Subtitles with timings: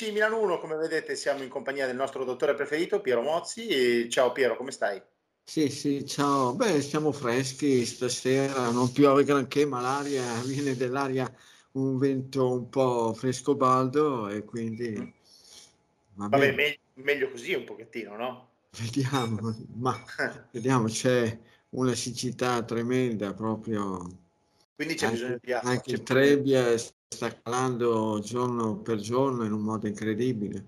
[0.00, 4.08] amici di Milano 1, come vedete siamo in compagnia del nostro dottore preferito Piero Mozzi.
[4.08, 5.00] Ciao Piero, come stai?
[5.44, 6.54] Sì, sì, ciao.
[6.54, 11.30] Beh, siamo freschi stasera, non piove granché, ma l'aria viene dell'aria
[11.72, 14.90] un vento un po' fresco baldo e quindi...
[14.98, 15.08] Mm.
[16.14, 18.48] Va Vabbè, me- meglio così un pochettino, no?
[18.78, 20.02] Vediamo, ma
[20.50, 21.38] vediamo, c'è
[21.70, 24.06] una siccità tremenda proprio.
[24.74, 25.70] Quindi c'è anche, bisogno di acqua.
[25.70, 26.78] Anche Trebbia
[27.12, 30.64] sta calando giorno per giorno in un modo incredibile.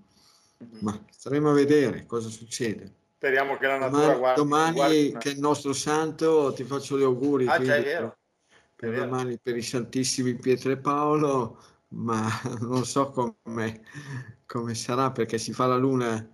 [0.63, 0.79] Mm-hmm.
[0.81, 2.93] Ma staremo a vedere cosa succede.
[3.17, 4.41] Speriamo che la natura domani, guardi.
[4.41, 7.47] Domani guardi che è il nostro santo, ti faccio gli auguri.
[7.47, 8.17] Ah, vero.
[8.75, 12.29] Per, per domani per i Santissimi Pietro e Paolo, ma
[12.61, 13.83] non so come,
[14.45, 16.29] come sarà perché si fa la luna,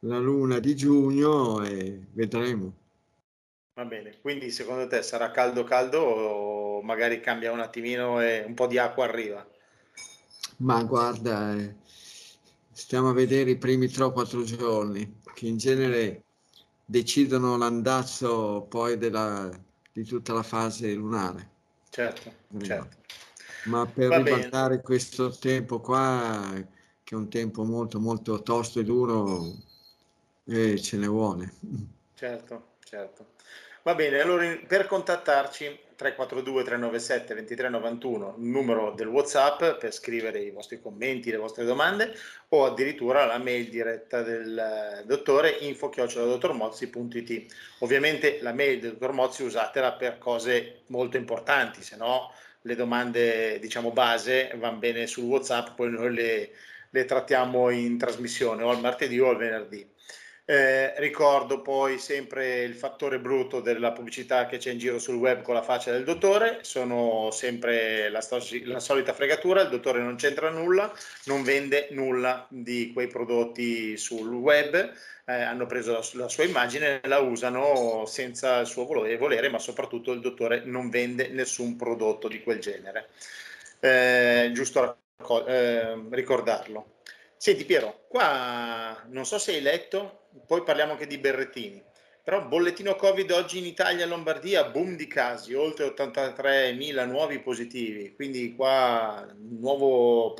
[0.00, 2.84] la luna di giugno e vedremo.
[3.72, 8.54] Va bene, quindi secondo te sarà caldo caldo o magari cambia un attimino e un
[8.54, 9.46] po' di acqua arriva?
[10.58, 11.74] Ma guarda, eh,
[12.72, 16.24] stiamo a vedere i primi 3-4 giorni, che in genere
[16.84, 19.50] decidono l'andazzo poi della,
[19.92, 21.50] di tutta la fase lunare.
[21.90, 22.96] Certo, certo.
[23.64, 24.82] Ma per Va ribaltare bene.
[24.82, 26.52] questo tempo qua,
[27.02, 29.42] che è un tempo molto molto tosto e duro,
[30.44, 31.52] eh, ce ne vuole.
[32.14, 33.26] Certo, certo.
[33.82, 40.80] Va bene, allora per contattarci 342 397 2391, numero del WhatsApp per scrivere i vostri
[40.80, 42.14] commenti, le vostre domande
[42.48, 47.54] o addirittura la mail diretta del eh, dottore info-dottormozzi.it.
[47.78, 52.30] Ovviamente la mail del dottor Mozzi usatela per cose molto importanti, se no
[52.60, 56.50] le domande diciamo base vanno bene sul WhatsApp, poi noi le,
[56.90, 59.94] le trattiamo in trasmissione o al martedì o al venerdì.
[60.48, 65.42] Eh, ricordo poi sempre il fattore brutto della pubblicità che c'è in giro sul web
[65.42, 68.24] con la faccia del dottore, sono sempre la,
[68.66, 70.92] la solita fregatura, il dottore non c'entra nulla,
[71.24, 74.92] non vende nulla di quei prodotti sul web,
[75.24, 79.58] eh, hanno preso la, la, sua immagine e la usano senza il suo volere, ma
[79.58, 83.08] soprattutto il dottore non vende nessun prodotto di quel genere.
[83.80, 84.98] Eh, giusto
[85.48, 86.95] eh, ricordarlo.
[87.38, 91.82] Senti Piero, qua non so se hai letto, poi parliamo anche di Berrettini,
[92.22, 98.14] però bollettino Covid oggi in Italia e Lombardia, boom di casi, oltre 83.000 nuovi positivi,
[98.14, 100.34] quindi qua nuovo,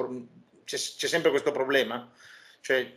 [0.64, 2.10] c'è, c'è sempre questo problema,
[2.60, 2.92] cioè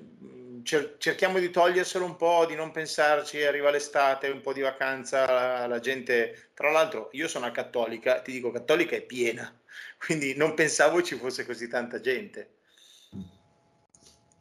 [0.64, 5.80] cerchiamo di toglierselo un po', di non pensarci, arriva l'estate, un po' di vacanza, la
[5.80, 9.54] gente, tra l'altro io sono cattolica, ti dico cattolica è piena,
[10.00, 12.59] quindi non pensavo ci fosse così tanta gente.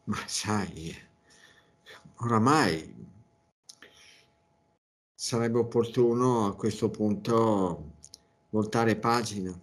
[0.09, 0.91] Ma sai,
[2.15, 2.95] oramai
[5.13, 7.91] sarebbe opportuno a questo punto
[8.49, 9.53] voltare pagina,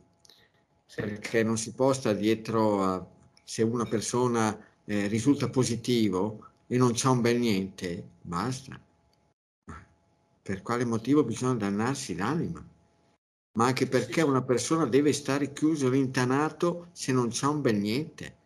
[0.94, 3.04] perché non si può stare dietro a
[3.42, 8.80] se una persona eh, risulta positivo e non c'è un bel niente, basta.
[10.42, 12.64] Per quale motivo bisogna dannarsi l'anima?
[13.54, 18.44] Ma anche perché una persona deve stare chiuso, rintanato, se non c'è un bel niente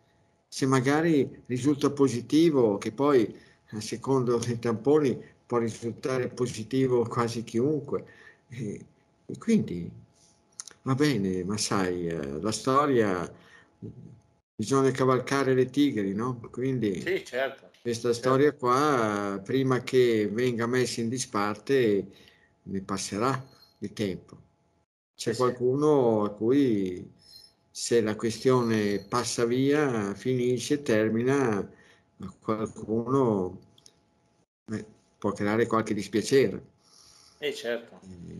[0.53, 3.33] se magari risulta positivo, che poi
[3.77, 8.05] secondo i tamponi può risultare positivo quasi chiunque.
[8.49, 8.85] E,
[9.27, 9.89] e quindi
[10.81, 13.33] va bene, ma sai, eh, la storia
[14.53, 16.37] bisogna cavalcare le tigri, no?
[16.51, 18.27] Quindi sì, certo, questa certo.
[18.27, 22.07] storia qua, prima che venga messa in disparte,
[22.63, 23.41] ne passerà
[23.77, 24.37] il tempo.
[25.15, 27.09] C'è qualcuno a cui
[27.71, 31.67] se la questione passa via, finisce, termina,
[32.39, 33.59] qualcuno
[35.17, 36.63] può creare qualche dispiacere.
[37.39, 37.99] Eh certo.
[38.03, 38.37] Eh,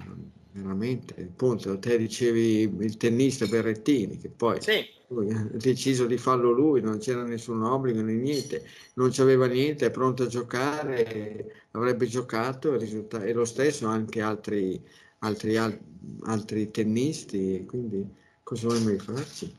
[0.51, 4.83] veramente, appunto, te dicevi il tennista Berrettini, che poi sì.
[5.09, 8.65] ha deciso di farlo lui, non c'era nessun obbligo né niente,
[8.95, 14.83] non c'aveva niente, è pronto a giocare, avrebbe giocato e lo stesso anche altri,
[15.19, 18.19] altri, altri tennisti, quindi
[18.51, 19.56] cosa vogliamo farci?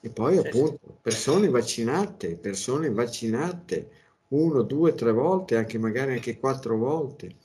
[0.00, 3.88] E poi appunto persone vaccinate, persone vaccinate
[4.28, 7.36] uno, due, tre volte, anche magari anche quattro volte,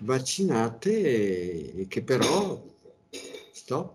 [0.00, 2.64] vaccinate e che però
[3.52, 3.94] stop,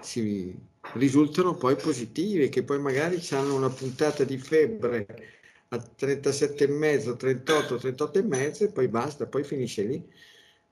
[0.00, 0.56] si
[0.92, 5.06] risultano poi positive, che poi magari hanno una puntata di febbre
[5.70, 10.08] a 37,5, 38, 38,5 e poi basta, poi finisce lì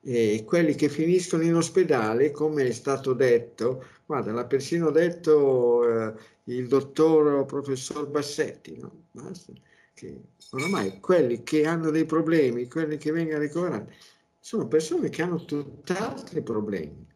[0.05, 6.15] e quelli che finiscono in ospedale, come è stato detto, guarda, l'ha persino detto eh,
[6.45, 9.05] il dottor professor Bassetti, no?
[9.13, 9.53] Basta,
[9.95, 10.21] che
[10.51, 13.93] ormai quelli che hanno dei problemi, quelli che vengono ricoverati,
[14.41, 17.07] sono persone che hanno tutt'altri problemi,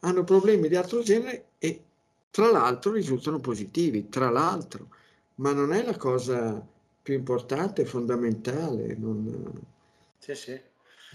[0.00, 1.82] hanno problemi di altro genere e
[2.30, 4.88] tra l'altro risultano positivi, tra l'altro.
[5.36, 6.64] ma non è la cosa
[7.02, 8.94] più importante, fondamentale.
[8.96, 9.52] Non...
[10.18, 10.60] Sì, sì.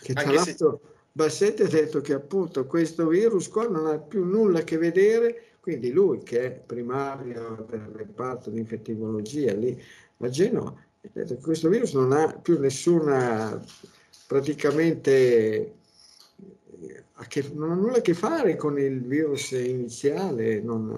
[0.02, 0.98] Che tra l'altro se...
[1.12, 5.44] Bassetti ha detto che appunto questo virus qua non ha più nulla a che vedere,
[5.60, 9.82] quindi lui che è primario del reparto di infettivologia lì
[10.20, 13.62] a Genova, ha detto che questo virus non ha più nessuna
[14.28, 15.74] praticamente
[17.28, 20.62] che, non ha nulla a che fare con il virus iniziale.
[20.62, 20.96] Non,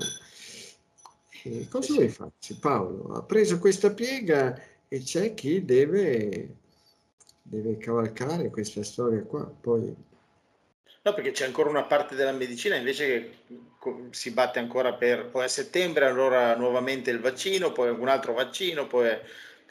[1.70, 3.14] cosa vuoi farci Paolo?
[3.14, 6.56] Ha preso questa piega e c'è chi deve,
[7.42, 9.44] deve cavalcare questa storia qua.
[9.44, 9.96] Poi...
[11.04, 13.32] No, perché c'è ancora una parte della medicina invece che
[14.12, 18.86] si batte ancora per poi a settembre, allora nuovamente il vaccino, poi un altro vaccino,
[18.88, 19.10] poi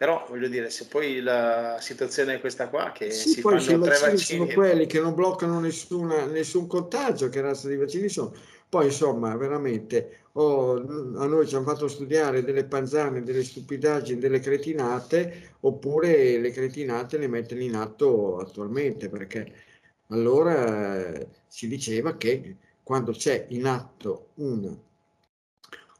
[0.00, 3.84] però voglio dire, se poi la situazione è questa qua, che sì, si poi fanno
[3.84, 4.38] tre vaccini...
[4.38, 8.34] sono quelli che non bloccano nessuna, nessun contagio, che razza di vaccini sono.
[8.70, 14.38] Poi insomma, veramente, oh, a noi ci hanno fatto studiare delle panzane, delle stupidaggini, delle
[14.38, 19.52] cretinate, oppure le cretinate le mettono in atto attualmente, perché
[20.08, 24.72] allora eh, si diceva che quando c'è in atto una,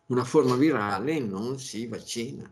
[0.07, 2.49] una forma virale non si vaccina.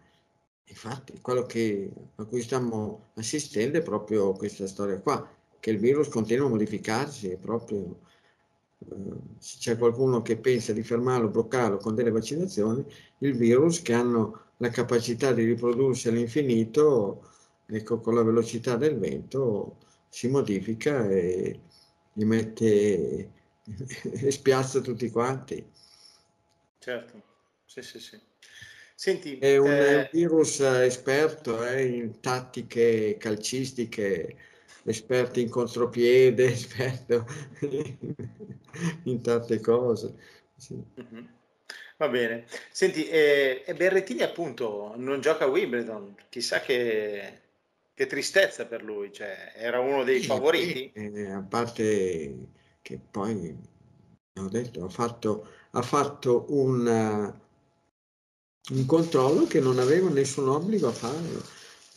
[0.65, 5.29] Infatti, quello che, a cui stiamo assistendo è proprio questa storia qua,
[5.61, 8.01] che il virus continua a modificarsi, è proprio,
[9.39, 12.85] se c'è qualcuno che pensa di fermarlo, bloccarlo con delle vaccinazioni,
[13.19, 17.25] il virus che hanno la capacità di riprodursi all'infinito,
[17.67, 19.77] ecco, con la velocità del vento,
[20.09, 21.61] si modifica e
[22.13, 23.31] li mette
[24.13, 25.65] e spiazza tutti quanti.
[26.79, 27.23] Certo,
[27.65, 28.19] sì, sì, sì.
[28.95, 30.11] Senti, è un eh...
[30.13, 34.37] virus esperto eh, in tattiche calcistiche,
[34.91, 37.27] esperto in contropiede, esperto
[39.05, 40.15] in tante cose.
[40.57, 40.75] Sì.
[40.75, 41.25] Mm-hmm.
[41.97, 42.47] Va bene.
[42.71, 47.41] Senti, eh, Berrettini appunto non gioca a Wimbledon, chissà che,
[47.93, 50.93] che tristezza per lui, cioè, era uno dei favoriti.
[50.95, 52.37] Eh, a parte
[52.83, 53.57] che poi,
[54.35, 57.37] ho detto, ha fatto, ha fatto un
[58.71, 61.43] un controllo che non aveva nessun obbligo a farlo.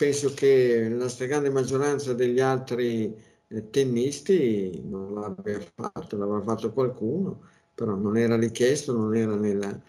[0.02, 3.16] Penso che la stragrande maggioranza degli altri
[3.48, 9.80] eh, tennisti non l'abbia fatto, l'avrà fatto qualcuno, però non era richiesto, non era nella...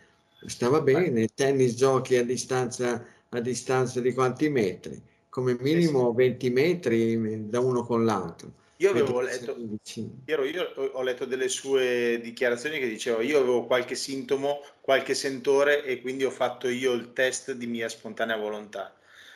[0.45, 5.01] stava bene, tennis giochi a distanza, a distanza di quanti metri?
[5.31, 8.53] Come minimo 20 metri da uno con l'altro.
[8.77, 9.57] Io avevo letto,
[10.27, 15.83] Piero, io ho letto delle sue dichiarazioni che diceva io avevo qualche sintomo, qualche sentore
[15.87, 18.95] e quindi ho fatto io il test di mia spontanea volontà.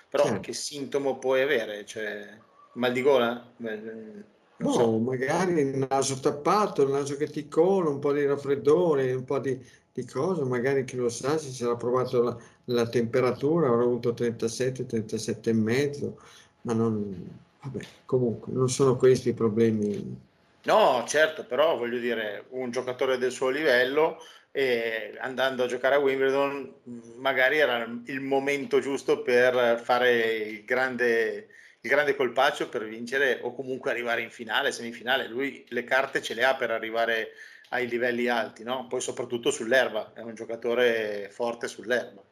[0.09, 0.41] Però certo.
[0.41, 1.85] che sintomo puoi avere?
[1.85, 2.39] Cioè,
[2.73, 3.53] mal di gola?
[3.57, 4.25] Non
[4.59, 4.99] no, so.
[4.99, 9.39] magari il naso tappato, il naso che ti cola, un po' di raffreddore, un po'
[9.39, 9.59] di,
[9.93, 12.37] di cose, magari chi lo sa, se c'era provato la,
[12.67, 16.19] la temperatura, avrà avuto 37, 37 e mezzo,
[16.63, 20.25] ma non, Vabbè, comunque, non sono questi i problemi.
[20.63, 24.19] No, certo, però voglio dire, un giocatore del suo livello
[24.57, 26.77] e andando a giocare a Wimbledon
[27.19, 31.49] magari era il momento giusto per fare il grande,
[31.83, 35.29] il grande colpaccio per vincere o comunque arrivare in finale, semifinale.
[35.29, 37.33] Lui le carte ce le ha per arrivare
[37.69, 38.87] ai livelli alti, no?
[38.89, 42.25] Poi soprattutto sull'erba, è un giocatore forte sull'erba.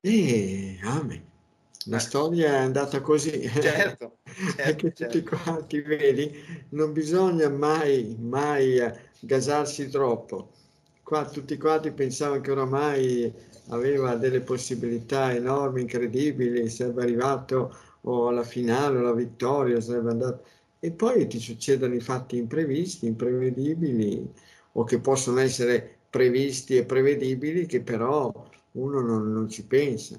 [0.00, 1.30] Eh, amen.
[1.84, 3.40] La storia è andata così.
[3.48, 4.16] Certo,
[4.56, 5.36] certo tutti certo.
[5.36, 8.82] quanti, vedi, non bisogna mai, mai
[9.20, 10.50] gasarsi troppo.
[11.12, 13.30] Qua tutti quanti pensavano che oramai
[13.68, 20.46] aveva delle possibilità enormi, incredibili, sarebbe arrivato o alla finale o alla vittoria, sarebbe andato...
[20.80, 24.26] E poi ti succedono i fatti imprevisti, imprevedibili,
[24.72, 28.32] o che possono essere previsti e prevedibili, che però
[28.70, 30.18] uno non, non ci pensa.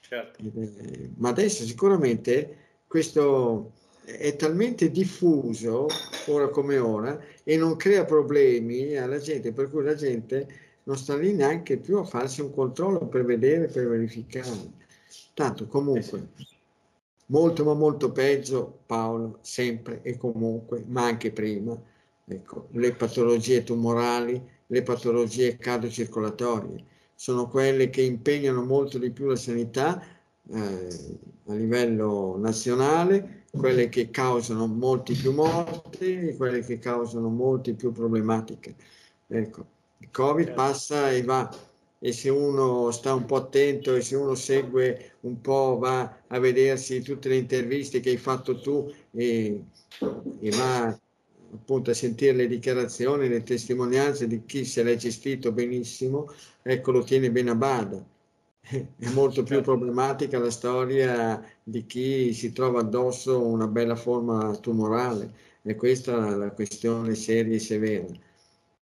[0.00, 0.44] Certo.
[0.44, 2.56] Eh, ma adesso sicuramente
[2.86, 3.72] questo
[4.04, 5.86] è talmente diffuso
[6.26, 10.46] ora come ora e non crea problemi alla gente, per cui la gente
[10.84, 14.78] non sta lì neanche più a farsi un controllo per vedere, per verificare.
[15.34, 16.28] Tanto comunque,
[17.26, 21.80] molto ma molto peggio Paolo, sempre e comunque, ma anche prima,
[22.24, 29.36] ecco, le patologie tumorali, le patologie cardiocircolatorie sono quelle che impegnano molto di più la
[29.36, 30.02] sanità
[30.48, 30.88] eh,
[31.46, 38.74] a livello nazionale, quelle che causano molti più morti, quelle che causano molte più problematiche.
[39.26, 39.66] Ecco,
[39.98, 40.62] il Covid certo.
[40.62, 41.68] passa e va
[42.02, 46.38] e se uno sta un po' attento e se uno segue un po', va a
[46.38, 49.62] vedersi tutte le interviste che hai fatto tu e,
[50.40, 50.98] e va
[51.52, 57.02] appunto a sentire le dichiarazioni, le testimonianze di chi se l'è gestito benissimo, ecco lo
[57.02, 58.02] tiene bene a bada.
[58.70, 59.72] È molto più certo.
[59.72, 66.36] problematica la storia di chi si trova addosso una bella forma tumorale e questa è
[66.36, 68.06] la questione seria e severa.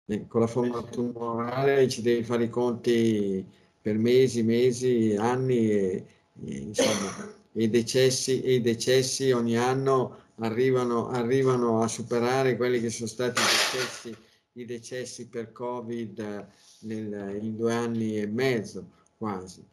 [0.05, 3.45] E con la forma tumorale ci devi fare i conti
[3.81, 6.05] per mesi, mesi, anni e,
[6.45, 13.07] e insomma i decessi, i decessi ogni anno arrivano, arrivano a superare quelli che sono
[13.07, 14.15] stati i decessi,
[14.53, 16.47] i decessi per Covid
[16.81, 19.63] nel, in due anni e mezzo quasi.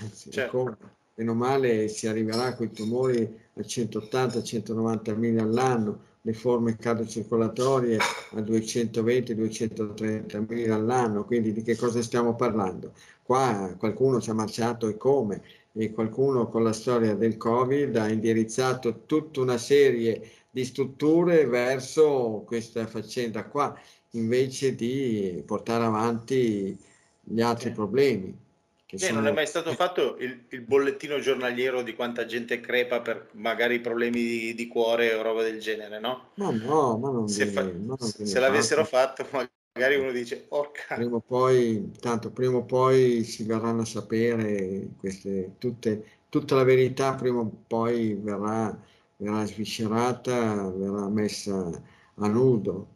[0.00, 0.78] Anzi, certo.
[1.16, 8.40] meno male si arriverà con i tumori a 180-190 mila all'anno, le forme cardiocircolatorie a
[8.40, 12.94] 220-230 mila all'anno, quindi di che cosa stiamo parlando?
[13.22, 18.08] Qua qualcuno ci ha marciato e come, e qualcuno con la storia del Covid ha
[18.08, 23.78] indirizzato tutta una serie di strutture verso questa faccenda qua,
[24.12, 26.78] invece di portare avanti
[27.20, 28.44] gli altri problemi.
[28.86, 29.18] Che sono...
[29.18, 33.80] Non è mai stato fatto il, il, bollettino giornaliero di quanta gente crepa per magari
[33.80, 36.30] problemi di, di cuore o roba del genere, no?
[36.34, 37.62] Ma no, ma non se, fa...
[37.64, 39.26] non se l'avessero fatto,
[39.74, 40.94] magari uno dice, porca.
[40.94, 46.62] Prima o poi, tanto prima o poi si verranno a sapere queste, tutte, tutta la
[46.62, 48.80] verità, prima o poi verrà,
[49.16, 51.70] verrà sviscerata, verrà messa
[52.14, 52.86] a nudo.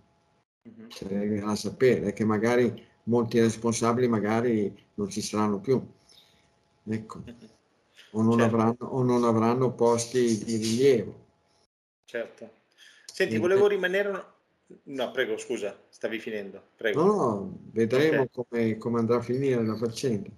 [0.69, 0.89] Mm-hmm.
[0.89, 5.83] Si verrà a sapere che magari molti responsabili magari non ci saranno più.
[6.89, 7.23] Ecco.
[8.13, 8.55] O non, certo.
[8.55, 11.27] avranno, o non avranno posti di rilievo.
[12.05, 12.51] Certo.
[13.07, 14.25] Senti, volevo rimanere...
[14.85, 16.63] No, prego, scusa, stavi finendo.
[16.77, 17.05] Prego.
[17.05, 18.45] No, no vedremo okay.
[18.49, 20.31] come, come andrà a finire la faccenda.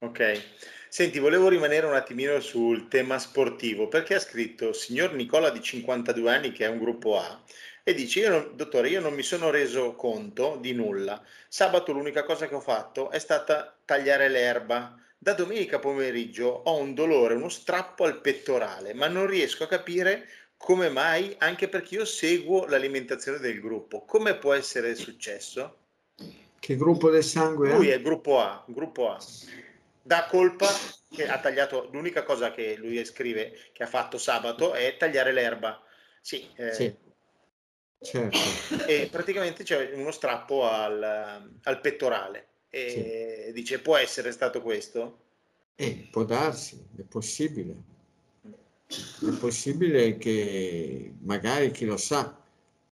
[0.00, 0.42] Ok.
[0.88, 6.30] Senti, volevo rimanere un attimino sul tema sportivo, perché ha scritto signor Nicola di 52
[6.30, 7.42] anni, che è un gruppo A,
[7.88, 11.22] e dice, io non, dottore, io non mi sono reso conto di nulla.
[11.46, 15.00] Sabato l'unica cosa che ho fatto è stata tagliare l'erba.
[15.16, 20.26] Da domenica pomeriggio ho un dolore, uno strappo al pettorale, ma non riesco a capire
[20.56, 24.00] come mai, anche perché io seguo l'alimentazione del gruppo.
[24.04, 25.76] Come può essere successo?
[26.58, 29.18] Che gruppo del sangue Lui è gruppo A, gruppo A.
[30.02, 30.66] Da colpa
[31.08, 35.80] che ha tagliato, l'unica cosa che lui scrive che ha fatto sabato è tagliare l'erba.
[36.20, 37.04] Sì, eh, sì.
[38.06, 38.86] Certo.
[38.86, 42.46] E praticamente c'è uno strappo al, al pettorale.
[42.70, 43.52] E sì.
[43.52, 45.18] dice: Può essere stato questo?
[45.74, 47.74] Eh, può darsi, è possibile.
[48.86, 52.38] È possibile che magari chi lo sa,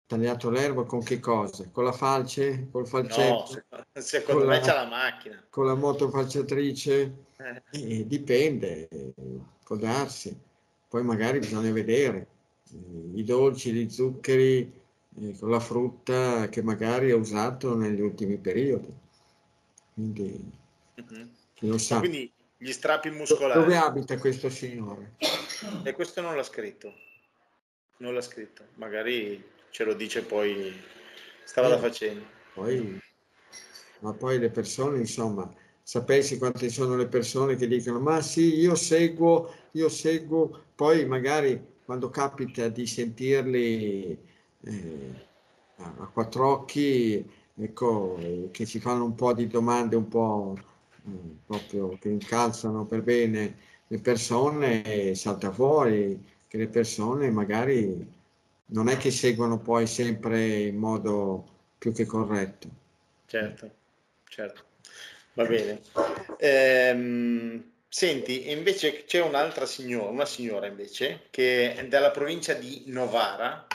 [0.07, 1.67] tagliato l'erba con che cosa?
[1.73, 2.69] Con la falce?
[2.71, 3.63] Col falcetto?
[3.71, 5.43] No, secondo me la, c'è la macchina.
[5.49, 7.15] Con la motofalciatrice?
[7.39, 7.63] Eh.
[7.71, 8.89] Eh, dipende,
[9.65, 10.39] può darsi.
[10.87, 12.27] Poi magari bisogna vedere
[13.15, 14.78] i dolci, gli zuccheri,
[15.39, 18.93] con la frutta che magari ha usato negli ultimi periodi.
[19.95, 20.53] Quindi,
[21.01, 21.27] mm-hmm.
[21.61, 21.99] lo sa.
[21.99, 23.61] Quindi gli strappi muscolari.
[23.61, 25.15] Dove abita questo signore?
[25.83, 26.93] E questo non l'ha scritto.
[27.99, 28.65] Non l'ha scritto.
[28.75, 30.73] Magari ce lo dice poi
[31.45, 32.25] strada eh, facendo.
[32.55, 33.01] Poi,
[34.01, 38.75] ma poi le persone, insomma, sapessi quante sono le persone che dicono ma sì, io
[38.75, 44.28] seguo, io seguo, poi magari quando capita di sentirli
[44.65, 45.27] eh,
[45.77, 47.25] a quattro occhi,
[47.55, 48.19] ecco,
[48.51, 50.57] che ci fanno un po' di domande un po'
[51.07, 51.11] eh,
[51.47, 58.07] proprio che incalzano per bene le persone e salta fuori che le persone magari
[58.67, 61.47] non è che seguono poi sempre in modo
[61.79, 62.69] più che corretto.
[63.27, 63.71] Certo,
[64.29, 64.65] certo.
[65.35, 65.81] Va bene.
[66.39, 73.67] Ehm, senti, invece c'è un'altra signora, una signora invece, che è dalla provincia di Novara,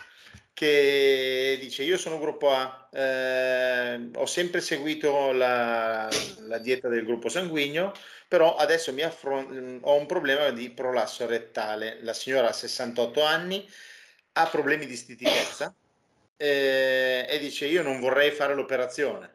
[0.53, 6.07] che dice io sono gruppo A, eh, ho sempre seguito la,
[6.41, 7.91] la, dieta del gruppo sanguigno,
[8.27, 11.97] però adesso mi affron- ho un problema di prolasso rettale.
[12.03, 13.67] La signora ha 68 anni,
[14.33, 15.73] ha problemi di stitichezza
[16.37, 19.31] eh, e dice io non vorrei fare l'operazione.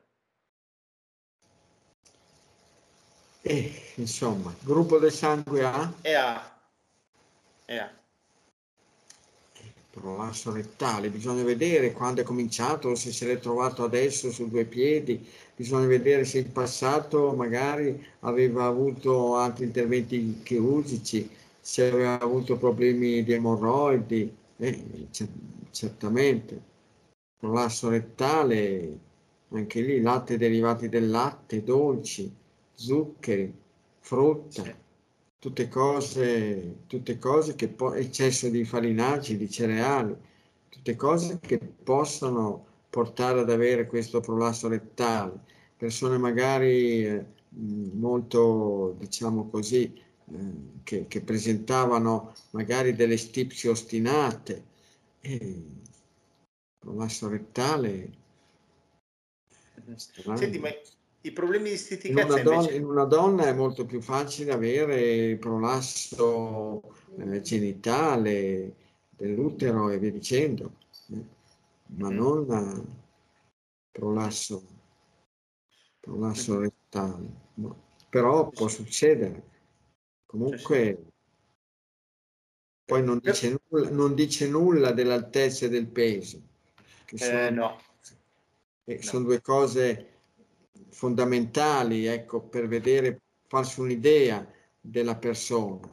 [3.42, 5.92] Eh, insomma, gruppo del sangue A?
[6.00, 6.60] È A.
[7.64, 7.97] È A
[9.98, 15.24] prolasso rettale, bisogna vedere quando è cominciato, se se l'è trovato adesso su due piedi,
[15.54, 21.28] bisogna vedere se in passato magari aveva avuto altri interventi chirurgici,
[21.60, 25.06] se aveva avuto problemi di emorroidi, eh,
[25.70, 26.62] certamente.
[27.38, 28.98] Prolasso rettale,
[29.50, 32.34] anche lì latte derivati del latte, dolci,
[32.74, 33.52] zuccheri,
[34.00, 34.86] frutta
[35.38, 40.16] tutte cose, tutte cose che po- eccesso di farinaggi, di cereali,
[40.68, 45.40] tutte cose che possono portare ad avere questo prolasso rettale.
[45.76, 50.36] Persone magari eh, molto, diciamo così, eh,
[50.82, 54.64] che, che, presentavano magari delle stipsi ostinate.
[55.20, 55.62] E
[56.78, 58.10] prolasso rettale.
[59.96, 60.68] Senti, ma
[61.22, 62.76] i problemi di stitichezza in una, invece...
[62.76, 68.74] in una donna è molto più facile avere il prolasso eh, genitale
[69.10, 70.72] dell'utero e via dicendo,
[71.12, 71.24] eh,
[71.96, 72.16] ma mm.
[72.16, 72.96] non
[73.90, 74.62] prolasso,
[75.98, 76.60] prolasso mm.
[76.60, 77.26] rettale.
[77.54, 77.86] No.
[78.08, 79.42] Però può succedere.
[80.24, 81.02] Comunque
[82.84, 86.40] poi non dice nulla, non dice nulla dell'altezza e del peso.
[87.04, 87.80] Che eh, sono, eh, no.
[88.84, 89.02] No.
[89.02, 90.17] sono due cose
[90.90, 94.46] fondamentali, ecco, per vedere, farsi un'idea
[94.80, 95.88] della persona.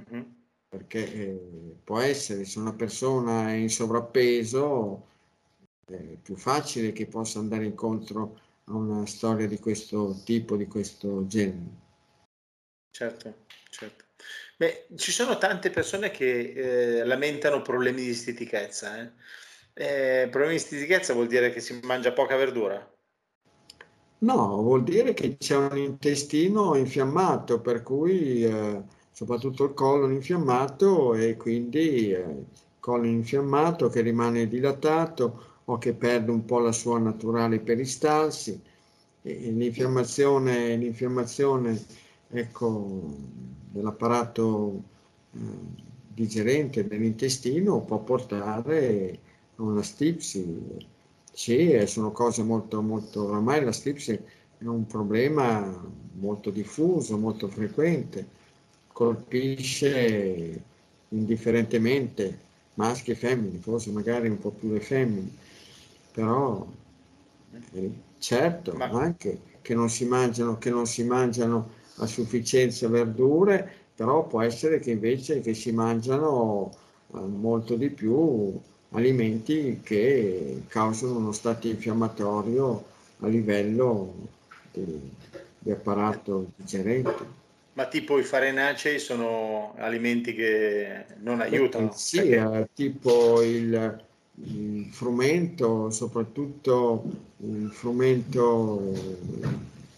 [0.00, 0.22] Mm-hmm.
[0.68, 5.06] Perché eh, può essere, se una persona è in sovrappeso,
[5.86, 11.26] è più facile che possa andare incontro a una storia di questo tipo, di questo
[11.26, 11.84] genere.
[12.90, 14.04] Certo, certo.
[14.56, 18.98] Beh, ci sono tante persone che eh, lamentano problemi di stitichezza.
[19.00, 19.12] Eh.
[19.74, 22.95] Eh, problemi di stitichezza vuol dire che si mangia poca verdura?
[24.18, 31.14] No, vuol dire che c'è un intestino infiammato, per cui eh, soprattutto il colon infiammato
[31.14, 32.44] e quindi eh,
[32.80, 38.58] colon infiammato che rimane dilatato o che perde un po' la sua naturale peristalsi.
[39.22, 41.84] L'infiammazione, l'infiammazione
[42.28, 43.02] ecco,
[43.70, 44.82] dell'apparato
[45.32, 45.38] eh,
[46.14, 49.18] digerente dell'intestino può portare
[49.56, 50.94] a una stipsi
[51.36, 58.26] sì, sono cose molto, molto, ormai la stipsi è un problema molto diffuso, molto frequente,
[58.86, 60.62] colpisce
[61.10, 62.38] indifferentemente
[62.76, 65.28] maschi e femmine, forse magari un po' più le femmine,
[66.10, 66.66] però
[67.72, 68.86] eh, certo Ma...
[68.86, 74.78] anche che non, si mangiano, che non si mangiano a sufficienza verdure, però può essere
[74.78, 76.70] che invece che si mangiano
[77.12, 78.58] eh, molto di più
[78.90, 82.84] alimenti che causano uno stato infiammatorio
[83.20, 84.14] a livello
[84.72, 85.10] di,
[85.58, 87.44] di apparato digerente.
[87.72, 91.90] Ma tipo i farinacei sono alimenti che non aiutano?
[91.90, 92.58] Eh, sì, perché...
[92.58, 94.04] eh, tipo il,
[94.44, 97.04] il, frumento, soprattutto
[97.38, 98.94] il frumento,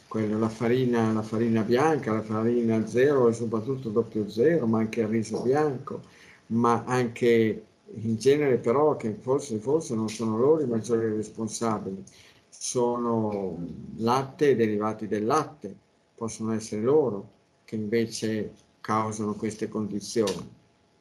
[0.09, 5.03] quello, la, farina, la farina bianca, la farina zero e soprattutto doppio zero, ma anche
[5.03, 6.03] il riso bianco,
[6.47, 7.63] ma anche
[7.95, 12.03] in genere però che forse, forse non sono loro i maggiori responsabili,
[12.49, 13.57] sono
[13.97, 15.75] latte e derivati del latte,
[16.15, 20.57] possono essere loro che invece causano queste condizioni.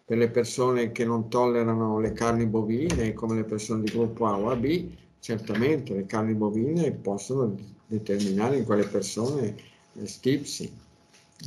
[0.06, 4.38] Per le persone che non tollerano le carni bovine, come le persone di gruppo A
[4.38, 9.56] o AB, certamente le carni bovine possono determinare in quelle persone
[10.04, 10.72] stipsi,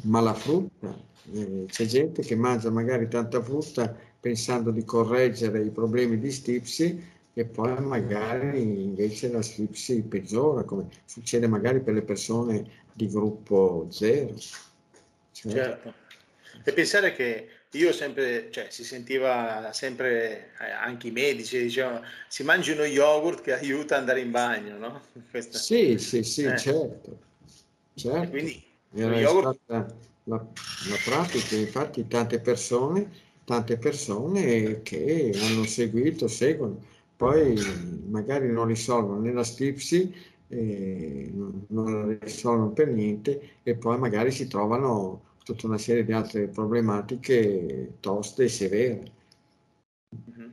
[0.04, 0.94] ma la frutta,
[1.32, 7.02] eh, c'è gente che mangia magari tanta frutta pensando di correggere i problemi di stipsi
[7.32, 13.86] e poi magari invece la stipsi peggiora, come succede magari per le persone di gruppo
[13.90, 14.36] zero.
[15.32, 15.50] Certo.
[15.50, 15.94] certo.
[16.64, 22.42] E pensare che io sempre, cioè si sentiva sempre, eh, anche i medici dicevano, si
[22.42, 25.00] mangi uno yogurt che aiuta ad andare in bagno, no?
[25.30, 25.56] Questa...
[25.56, 26.58] Sì, sì, sì, eh.
[26.58, 27.18] certo.
[27.94, 28.22] certo.
[28.22, 29.58] E quindi Era yogurt...
[29.62, 36.80] stata la, la pratica, infatti tante persone tante persone che hanno seguito, seguono,
[37.16, 37.58] poi
[38.08, 40.14] magari non risolvono né la stipsi,
[40.46, 46.12] eh, non la risolvono per niente e poi magari si trovano tutta una serie di
[46.12, 49.12] altre problematiche toste e severe.
[50.14, 50.50] Mm-hmm.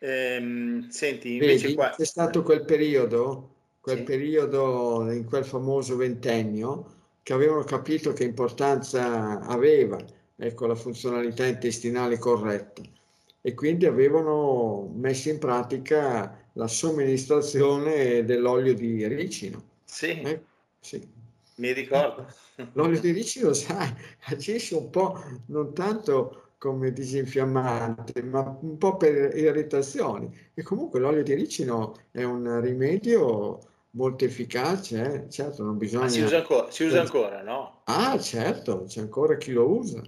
[0.00, 1.94] Ehm, senti, invece Vedi, qua...
[1.96, 4.02] C'è stato quel periodo, quel sì.
[4.02, 9.96] periodo in quel famoso ventennio che avevano capito che importanza aveva
[10.38, 12.82] ecco, la funzionalità intestinale corretta
[13.40, 19.62] e quindi avevano messo in pratica la somministrazione dell'olio di ricino.
[19.84, 20.42] Sì, eh?
[20.80, 21.06] sì.
[21.56, 22.26] mi ricordo.
[22.72, 23.92] L'olio di ricino, sai,
[24.26, 30.36] agisce un po' non tanto come disinfiammante, ma un po' per irritazioni.
[30.52, 35.30] E comunque l'olio di ricino è un rimedio molto efficace, eh?
[35.30, 36.04] certo non bisogna...
[36.04, 37.82] Ma si usa ancora, si usa ancora no?
[37.84, 40.02] Ah certo, c'è ancora chi lo usa.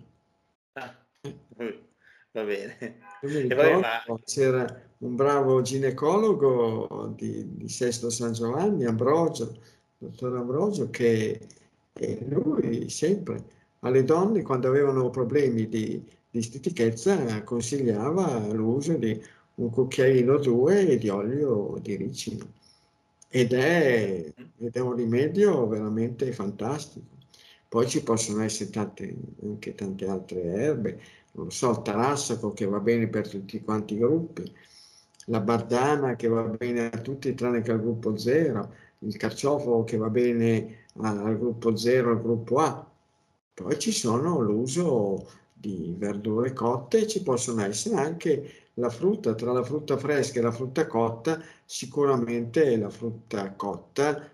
[2.32, 2.98] Va bene.
[3.20, 4.20] Ricordo, ma...
[4.24, 9.58] C'era un bravo ginecologo di, di, Sesto San Giovanni, Ambrogio,
[9.98, 11.40] dottor Ambrogio, che
[12.28, 19.20] lui sempre alle donne quando avevano problemi di, di stitichezza consigliava l'uso di
[19.56, 22.46] un cucchiaino o due di olio di ricino.
[23.28, 27.18] ed è, ed è un rimedio veramente fantastico.
[27.70, 31.00] Poi ci possono essere tante, anche tante altre erbe,
[31.34, 34.52] non so, il tarassaco che va bene per tutti quanti i gruppi,
[35.26, 39.96] la bardana che va bene a tutti tranne che al gruppo 0, il carciofo che
[39.96, 42.90] va bene al gruppo 0 al gruppo A.
[43.54, 49.62] Poi ci sono l'uso di verdure cotte, ci possono essere anche la frutta, tra la
[49.62, 54.28] frutta fresca e la frutta cotta, sicuramente la frutta cotta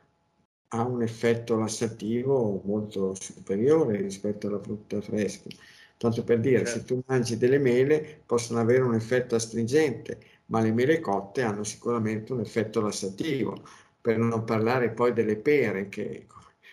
[0.76, 5.48] ha un effetto lassativo molto superiore rispetto alla frutta fresca.
[5.96, 6.70] Tanto per dire, certo.
[6.72, 11.64] se tu mangi delle mele possono avere un effetto astringente, ma le mele cotte hanno
[11.64, 13.62] sicuramente un effetto lassativo,
[14.00, 16.26] per non parlare poi delle pere che,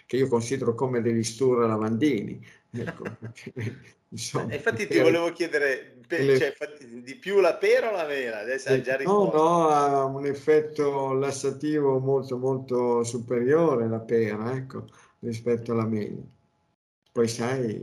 [0.06, 2.46] che io considero come degli stura lavandini.
[2.72, 3.04] Ecco,
[4.10, 6.38] insomma, infatti ti volevo chiedere per, le...
[6.38, 6.54] cioè,
[7.02, 8.40] di più la pera o la mela?
[8.40, 9.38] Adesso hai già risposto.
[9.38, 14.86] No, no, ha un effetto lassativo molto molto superiore la pera, ecco,
[15.20, 16.22] rispetto alla mela.
[17.12, 17.82] Poi sai,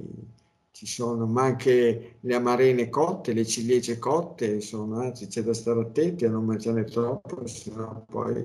[0.73, 5.81] ci sono, ma anche le amarene cotte, le ciliegie cotte, sono, anzi c'è da stare
[5.81, 8.45] attenti a non mangiare troppo, sennò poi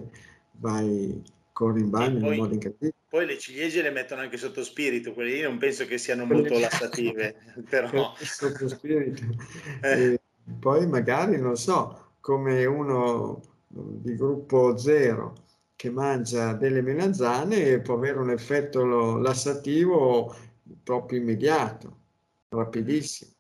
[0.60, 2.95] vai, corri in bagno in modo incredibile.
[3.16, 6.60] Poi le ciliegie le mettono anche sotto spirito, quelle lì non penso che siano molto
[6.60, 7.38] lassative,
[7.70, 8.14] però...
[8.20, 9.24] sotto spirito.
[9.82, 10.20] Eh.
[10.60, 15.46] poi magari, non so, come uno di gruppo zero
[15.78, 20.36] che mangia delle melanzane può avere un effetto lassativo
[20.84, 21.98] proprio immediato
[22.50, 23.32] rapidissimo.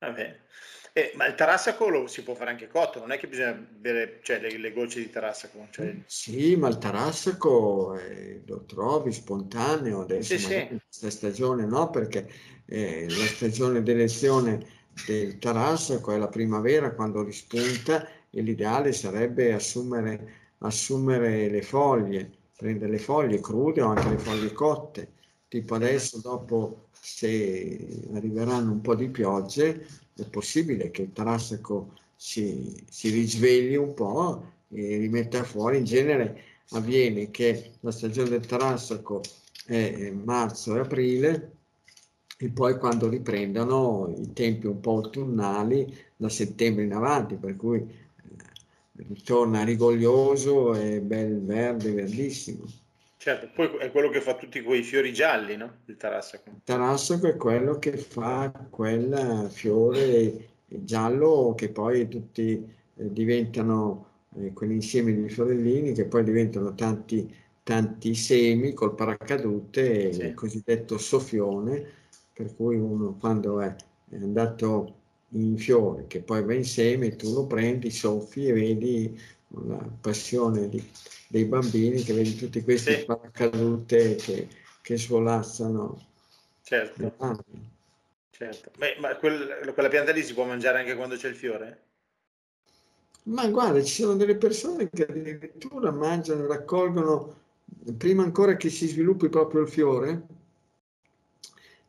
[0.00, 0.40] Vabbè.
[0.98, 4.18] Eh, ma il tarassaco lo si può fare anche cotto, non è che bisogna bere
[4.22, 5.68] cioè, le, le, gocce di tarassaco.
[5.70, 5.94] Cioè...
[6.06, 10.66] Sì, ma il tarassaco eh, lo trovi spontaneo adesso, sì, sì.
[10.66, 12.28] questa stagione no, perché
[12.66, 14.66] eh, la stagione d'elezione
[15.06, 22.90] del tarassaco è la primavera quando rispunta e l'ideale sarebbe assumere, assumere le foglie, prendere
[22.90, 25.12] le foglie crude o anche le foglie cotte.
[25.46, 29.86] Tipo adesso dopo se arriveranno un po' di piogge,
[30.22, 35.78] è possibile che il Tarassaco si, si risvegli un po' e rimetta fuori.
[35.78, 39.22] In genere avviene che la stagione del Tarassaco
[39.66, 41.52] è marzo e aprile
[42.38, 47.80] e poi quando riprendono i tempi un po' autunnali da settembre in avanti, per cui
[47.80, 47.86] eh,
[49.08, 52.64] ritorna rigoglioso e bel verde, verdissimo.
[53.28, 55.80] Certo, poi è quello che fa tutti quei fiori gialli, no?
[55.84, 56.48] Il tarassaco.
[56.48, 62.52] Il tarassaco è quello che fa quel fiore giallo che poi tutti
[62.96, 64.06] eh, diventano
[64.38, 67.30] eh, quell'insieme di fiorellini che poi diventano tanti,
[67.62, 70.22] tanti semi col paracadute, sì.
[70.22, 71.84] il cosiddetto soffione,
[72.32, 73.76] per cui uno quando è,
[74.08, 74.94] è andato
[75.32, 80.82] in fiore, che poi va insieme, tu lo prendi, soffi e vedi la passione di,
[81.28, 83.04] dei bambini che vedi tutti questi sì.
[83.04, 84.48] paracadute che,
[84.82, 86.06] che svolazzano.
[86.62, 87.14] Certo.
[88.30, 88.70] certo.
[88.76, 91.82] Beh, ma quel, quella pianta lì si può mangiare anche quando c'è il fiore?
[93.24, 97.36] Ma guarda, ci sono delle persone che addirittura mangiano, raccolgono,
[97.96, 100.26] prima ancora che si sviluppi proprio il fiore,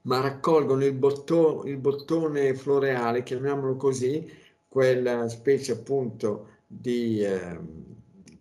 [0.02, 4.30] ma raccolgono il, botto, il bottone floreale, chiamiamolo così,
[4.67, 7.60] quella specie appunto di eh,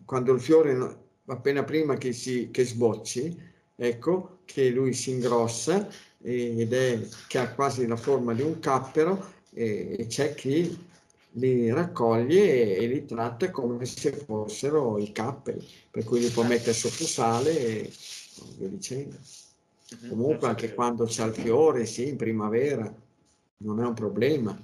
[0.05, 3.37] quando il fiore appena prima che, si, che sbocci,
[3.77, 5.89] ecco che lui si ingrossa
[6.21, 10.77] ed è che ha quasi la forma di un cappero e, e c'è chi
[11.33, 16.43] li raccoglie e, e, li tratta come se fossero i capperi, per cui li può
[16.43, 17.93] mettere sotto sale e
[18.57, 19.17] via dicendo.
[19.91, 22.93] Mhm, Comunque anche quando c'è il fiore, sì, in primavera,
[23.59, 24.57] non è un problema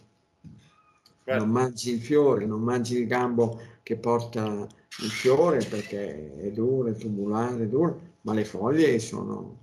[1.25, 4.67] non mangi il fiore, non mangi il gambo che porta
[5.03, 9.59] il fiore perché è duro, è tubulare, è duro, ma le foglie sono,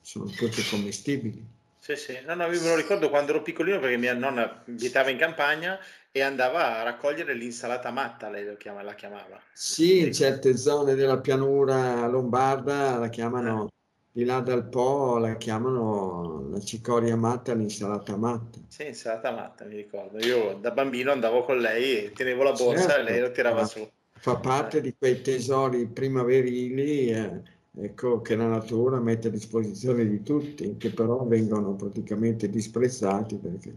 [0.00, 1.54] sono tutte commestibili.
[1.78, 5.10] Sì, sì, no, no, io me lo ricordo quando ero piccolino perché mia nonna abitava
[5.10, 5.78] in campagna
[6.10, 9.40] e andava a raccogliere l'insalata matta, lei lo chiama, la chiamava.
[9.52, 13.68] Sì, in certe zone della pianura lombarda la chiamano
[14.16, 18.58] di là dal Po la chiamano la cicoria matta, l'insalata matta.
[18.66, 20.16] Sì, insalata matta, mi ricordo.
[20.24, 23.58] Io da bambino andavo con lei e tenevo la borsa certo, e lei lo tirava
[23.58, 23.86] fa, su.
[24.12, 24.80] Fa parte eh.
[24.80, 27.42] di quei tesori primaverili eh,
[27.78, 33.76] ecco, che la natura mette a disposizione di tutti, che però vengono praticamente disprezzati perché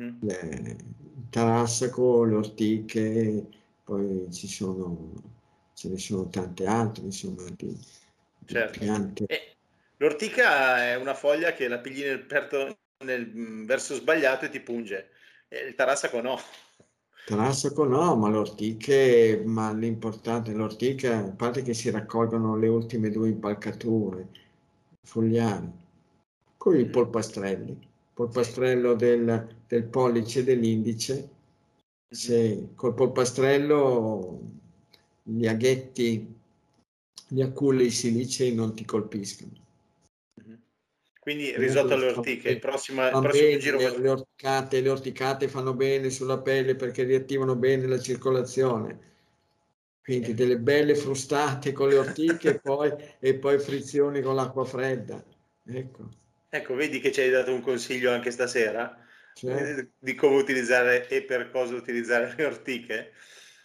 [0.00, 0.14] mm-hmm.
[0.18, 0.76] le,
[1.14, 3.46] il tarassaco, le ortiche,
[3.84, 5.12] poi ci sono,
[5.74, 7.72] ce ne sono tante altre, insomma, di,
[8.46, 9.24] Certo.
[9.26, 9.56] E
[9.96, 14.60] l'ortica è una foglia che la pigli nel, perto, nel mm, verso sbagliato e ti
[14.60, 15.10] punge.
[15.48, 16.38] E il tarassaco no.
[17.26, 22.68] Tarassaco no, ma le ortiche, ma l'importante, le ortiche, a parte che si raccolgono le
[22.68, 24.28] ultime due impalcature
[25.02, 25.70] fogliari,
[26.56, 27.78] con i polpastrelli,
[28.14, 31.28] polpastrello del, del pollice e dell'indice,
[32.08, 34.40] se col polpastrello
[35.22, 36.35] gli aghetti,
[37.28, 39.64] gli aculi silicei non ti colpiscono.
[41.26, 43.78] Quindi risotto alle ortiche, il prossimo, il prossimo bene, giro...
[43.78, 49.14] Le, le, orticate, le orticate fanno bene sulla pelle perché riattivano bene la circolazione.
[50.00, 55.20] Quindi delle belle frustate con le ortiche e, poi, e poi frizioni con l'acqua fredda.
[55.66, 56.08] Ecco.
[56.48, 59.04] ecco, vedi che ci hai dato un consiglio anche stasera
[59.36, 59.90] certo.
[59.98, 63.12] di come utilizzare e per cosa utilizzare le ortiche.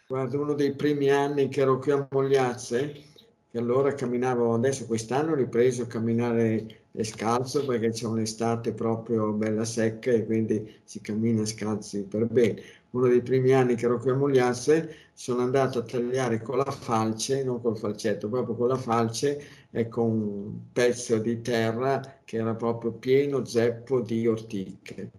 [0.07, 3.10] Guarda, uno dei primi anni che ero qui a Mogliazze,
[3.51, 9.65] che allora camminavo, adesso quest'anno ho ripreso a camminare scalzo perché c'è un'estate proprio bella
[9.65, 12.61] secca e quindi si cammina scalzi per bene.
[12.91, 16.71] Uno dei primi anni che ero qui a Mogliasse sono andato a tagliare con la
[16.71, 22.37] falce, non col falcetto, proprio con la falce e con un pezzo di terra che
[22.37, 25.11] era proprio pieno zeppo di ortiche.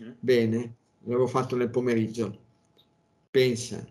[0.00, 0.12] Mm-hmm.
[0.20, 2.38] Bene, l'avevo fatto nel pomeriggio.
[3.30, 3.82] Pensa,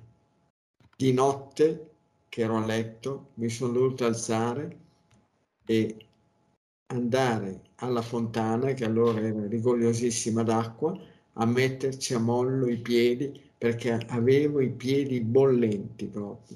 [0.96, 1.91] di notte
[2.32, 4.78] che ero a letto, mi sono dovuto alzare
[5.66, 5.98] e
[6.86, 10.98] andare alla fontana, che allora era rigogliosissima d'acqua,
[11.34, 16.56] a metterci a mollo i piedi perché avevo i piedi bollenti proprio.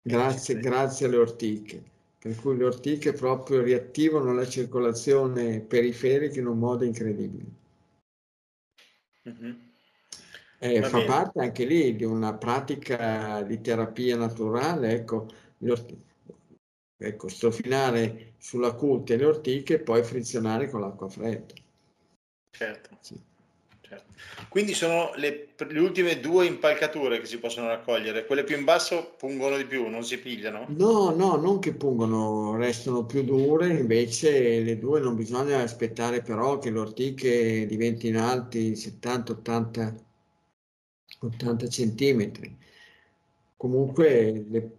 [0.00, 1.82] Grazie, grazie alle ortiche,
[2.18, 7.44] per cui le ortiche proprio riattivano la circolazione periferica in un modo incredibile.
[9.28, 9.67] Mm-hmm.
[10.60, 15.28] Eh, fa parte anche lì di una pratica di terapia naturale, ecco,
[16.96, 21.54] ecco, strofinare sulla cutia le ortiche e poi frizionare con l'acqua fredda.
[22.50, 22.98] Certo.
[23.00, 23.16] Sì.
[23.82, 24.14] certo.
[24.48, 29.14] Quindi sono le, le, ultime due impalcature che si possono raccogliere, quelle più in basso
[29.16, 30.66] pungono di più, non si pigliano?
[30.70, 36.58] No, no, non che pungono, restano più dure, invece le due non bisogna aspettare però
[36.58, 40.06] che le ortiche diventino alti 70-80
[41.18, 42.56] 80 centimetri.
[43.56, 44.70] Comunque le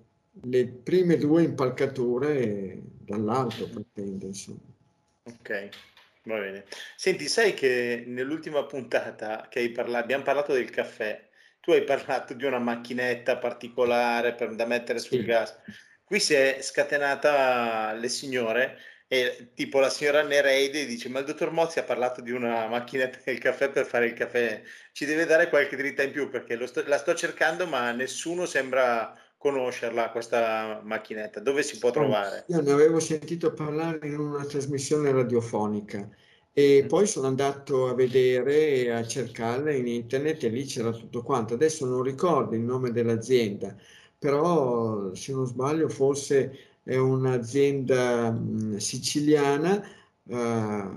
[0.44, 4.60] le prime due impalcature dall'alto pretende insomma.
[5.24, 5.70] Ok,
[6.24, 6.66] va bene.
[6.96, 11.28] Senti, sai che nell'ultima puntata che hai parlato, abbiamo parlato del caffè,
[11.60, 15.26] tu hai parlato di una macchinetta particolare per, da mettere sul sì.
[15.26, 15.56] gas.
[16.04, 18.78] Qui si è scatenata le signore
[19.12, 23.18] e tipo la signora Nereide dice ma il dottor Mozzi ha parlato di una macchinetta
[23.26, 26.84] del caffè per fare il caffè ci deve dare qualche dritta in più perché sto,
[26.86, 31.40] la sto cercando ma nessuno sembra conoscerla questa macchinetta?
[31.40, 32.44] Dove si può trovare?
[32.50, 36.08] Io ne avevo sentito parlare in una trasmissione radiofonica
[36.52, 36.88] e mm.
[36.88, 41.54] poi sono andato a vedere e a cercarla in internet e lì c'era tutto quanto.
[41.54, 43.74] Adesso non ricordo il nome dell'azienda,
[44.18, 49.80] però se non sbaglio forse è un'azienda mm, siciliana
[50.28, 50.90] eh,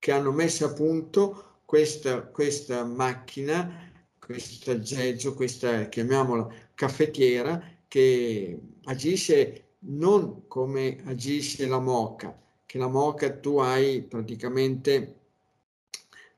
[0.00, 9.74] che hanno messo a punto questa, questa macchina questo aggeggio, questa chiamiamola caffettiera, che agisce
[9.80, 15.18] non come agisce la moca, che la moca tu hai praticamente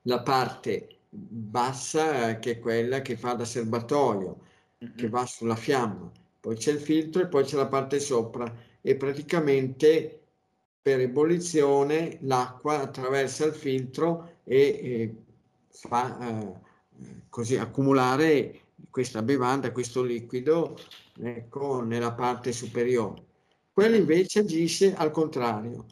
[0.03, 4.41] la parte bassa che è quella che fa da serbatoio,
[4.85, 4.95] mm-hmm.
[4.95, 6.11] che va sulla fiamma,
[6.45, 8.45] poi c'è il filtro e poi c'è la parte sopra
[8.83, 10.21] e praticamente
[10.83, 15.15] per ebollizione l'acqua attraversa il filtro e, e
[15.71, 16.53] fa eh,
[17.31, 20.79] così accumulare questa bevanda, questo liquido
[21.19, 23.23] ecco, nella parte superiore.
[23.73, 25.87] Quello invece agisce al contrario,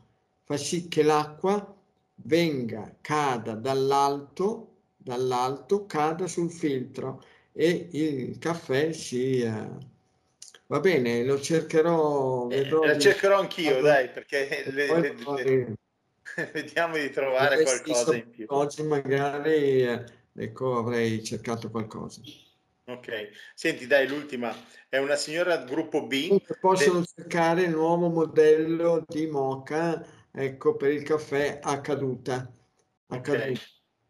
[0.45, 1.75] fa sì che l'acqua
[2.17, 9.41] venga, cada dall'alto, dall'alto, cada sul filtro e il caffè si...
[9.41, 9.91] Uh,
[10.73, 12.49] va bene, lo cercherò.
[12.49, 15.77] Eh, lo cercherò anch'io, dai, perché le, le, le,
[16.51, 18.47] vediamo di trovare qualcosa in più.
[18.49, 19.85] Oggi magari...
[19.85, 20.03] Uh,
[20.35, 22.23] ecco avrei cercato qualcosa.
[22.87, 24.57] Ok, senti dai l'ultima,
[24.89, 26.41] è una signora gruppo B.
[26.59, 27.07] Possono de...
[27.17, 32.51] cercare il nuovo modello di moca, ecco per il caffè a caduta.
[33.09, 33.55] A okay.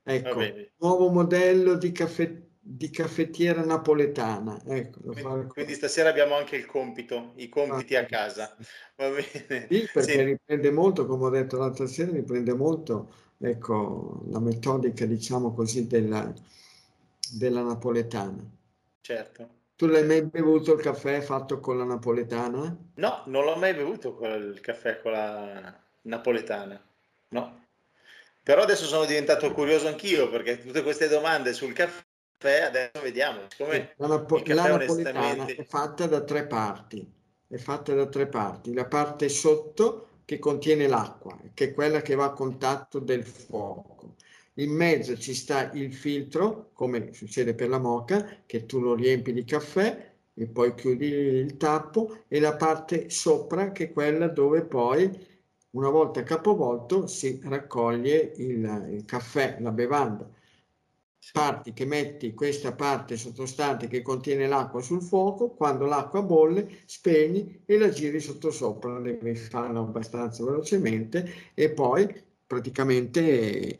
[0.04, 0.40] Ecco,
[0.78, 2.32] nuovo modello di, caffè,
[2.64, 4.62] di caffettiera napoletana.
[4.64, 8.56] Ecco, quindi, quindi, stasera abbiamo anche il compito, i compiti ah, a casa.
[8.94, 9.66] Va bene.
[9.68, 10.22] Sì, perché sì.
[10.22, 16.32] riprende molto, come ho detto l'altra sera, riprende molto ecco, la metodica, diciamo così, della,
[17.32, 18.48] della napoletana.
[19.00, 19.60] Certo.
[19.74, 22.76] Tu l'hai mai bevuto il caffè fatto con la napoletana?
[22.94, 26.80] No, non l'ho mai bevuto il caffè con la napoletana.
[27.30, 27.60] No.
[28.44, 32.02] Però adesso sono diventato curioso anch'io perché tutte queste domande sul caffè
[32.48, 33.40] adesso vediamo.
[33.56, 37.10] Come la, la napoletana è fatta da tre parti.
[37.46, 38.72] È fatta da tre parti.
[38.72, 44.14] La parte sotto che contiene l'acqua, che è quella che va a contatto del fuoco.
[44.54, 49.32] In mezzo ci sta il filtro, come succede per la moca, che tu lo riempi
[49.32, 54.62] di caffè e poi chiudi il tappo e la parte sopra che è quella dove
[54.62, 55.10] poi
[55.70, 60.28] una volta capovolto si raccoglie il, il caffè, la bevanda.
[61.32, 67.62] Parti che metti questa parte sottostante che contiene l'acqua sul fuoco, quando l'acqua bolle spegni
[67.64, 72.06] e la giri sottosopra, devi farlo abbastanza velocemente e poi
[72.46, 73.78] praticamente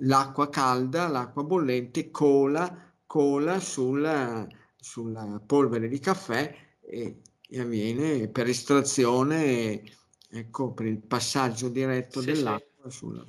[0.00, 8.46] l'acqua calda, l'acqua bollente cola, cola sulla, sulla polvere di caffè e, e avviene per
[8.46, 9.82] estrazione
[10.28, 12.96] ecco, per il passaggio diretto sì, dell'acqua sì.
[12.96, 13.24] sulla...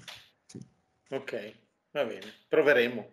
[0.46, 0.60] Sì.
[1.10, 1.54] Ok,
[1.92, 3.12] va bene, proveremo.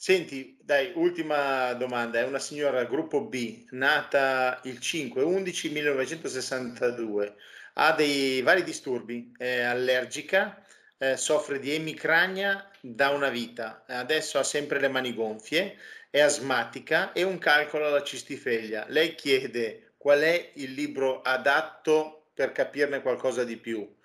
[0.00, 7.32] Senti, dai, ultima domanda, è una signora gruppo B, nata il 5-11-1962,
[7.74, 10.64] ha dei vari disturbi, è allergica,
[10.98, 15.76] eh, soffre di emicrania da una vita, adesso ha sempre le mani gonfie,
[16.10, 18.86] è asmatica e un calcolo alla cistifeglia.
[18.88, 23.97] Lei chiede qual è il libro adatto per capirne qualcosa di più.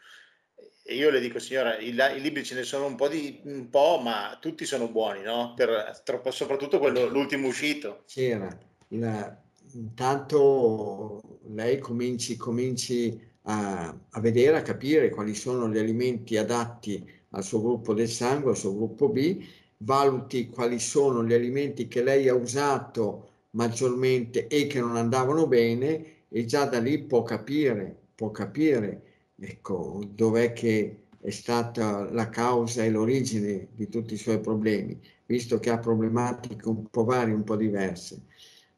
[0.86, 3.70] E io le dico, signora, i, i libri ce ne sono un po', di, un
[3.70, 5.54] po', ma tutti sono buoni, no?
[5.56, 8.04] Per, troppo, soprattutto quello, l'ultimo uscito.
[8.06, 8.50] C'era.
[8.90, 9.42] La,
[9.74, 17.44] intanto lei cominci, cominci a, a, vedere, a capire quali sono gli alimenti adatti al
[17.44, 19.42] suo gruppo del sangue, al suo gruppo B,
[19.78, 26.26] valuti quali sono gli alimenti che lei ha usato maggiormente e che non andavano bene
[26.28, 32.84] e già da lì può capire può capire ecco, dov'è che è stata la causa
[32.84, 37.44] e l'origine di tutti i suoi problemi, visto che ha problematiche un po' varie, un
[37.44, 38.26] po' diverse.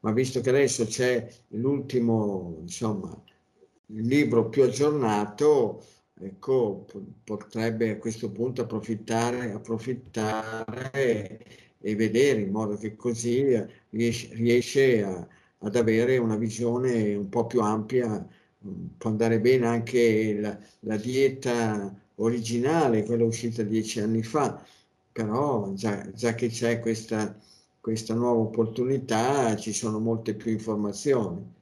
[0.01, 3.19] Ma visto che adesso c'è l'ultimo, insomma,
[3.87, 5.83] libro più aggiornato,
[6.19, 6.85] ecco,
[7.23, 11.43] potrebbe a questo punto approfittare, approfittare
[11.79, 13.43] e vedere in modo che così
[13.89, 15.27] riesce, riesce a,
[15.59, 18.27] ad avere una visione un po' più ampia
[18.97, 24.63] può andare bene anche la, la, dieta originale, quella uscita dieci anni fa,
[25.11, 27.37] però già, già che c'è questa,
[27.79, 31.53] questa, nuova opportunità ci sono molte più informazioni.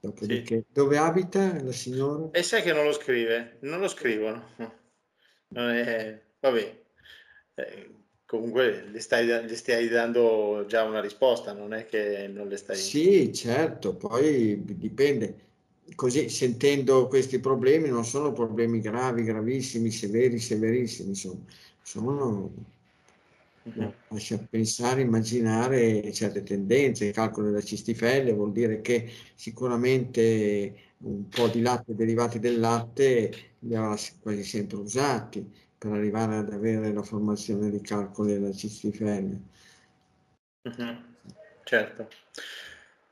[0.00, 0.64] Dopodiché, sì.
[0.72, 2.30] dove abita la signora?
[2.32, 4.48] E sai che non lo scrive, non lo scrivono.
[5.48, 6.82] Non è, vabbè,
[7.54, 7.90] eh,
[8.24, 12.76] comunque le stai, le stai dando già una risposta, non è che non le stai...
[12.76, 15.49] Sì, certo, poi dipende
[15.94, 21.44] così sentendo questi problemi non sono problemi gravi, gravissimi, severi, severissimi, sono,
[21.82, 22.52] sono
[23.62, 23.92] uh-huh.
[24.08, 31.48] lascia pensare, immaginare certe tendenze, il calcolo della cistifelle vuol dire che sicuramente un po'
[31.48, 35.48] di latte derivati del latte li avrà quasi sempre usati
[35.78, 39.40] per arrivare ad avere la formazione di calcoli della cistifelle.
[40.62, 41.08] Uh-huh.
[41.64, 42.08] Certo.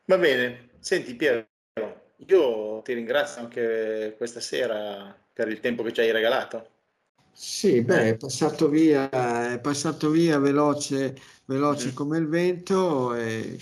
[0.05, 0.69] Va bene.
[0.81, 1.47] Senti Piero,
[2.27, 6.77] io ti ringrazio anche questa sera per il tempo che ci hai regalato.
[7.33, 11.95] Sì, beh, è passato via, è passato via veloce, veloce mm.
[11.95, 13.57] come il vento e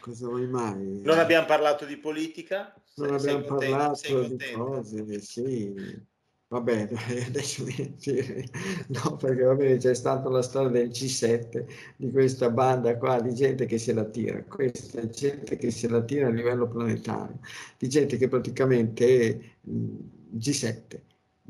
[0.00, 1.00] cosa vuoi mai?
[1.04, 2.74] Non abbiamo parlato di politica?
[2.96, 6.08] Non abbiamo parlato di cose, sì.
[6.50, 6.88] Vabbè,
[7.28, 13.20] adesso no, perché va bene, c'è stata la storia del G7, di questa banda qua
[13.20, 17.38] di gente che se la tira, questa gente che se la tira a livello planetario,
[17.78, 21.00] di gente che praticamente G7,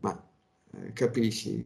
[0.03, 0.31] ma
[0.73, 1.65] eh, capisci,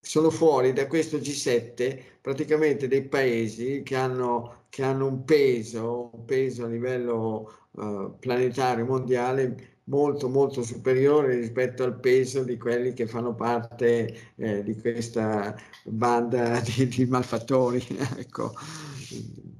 [0.00, 6.24] sono fuori da questo G7 praticamente dei paesi che hanno, che hanno un peso, un
[6.24, 13.06] peso a livello uh, planetario mondiale molto molto superiore rispetto al peso di quelli che
[13.06, 15.54] fanno parte eh, di questa
[15.84, 17.84] banda di, di malfattori
[18.16, 18.54] ecco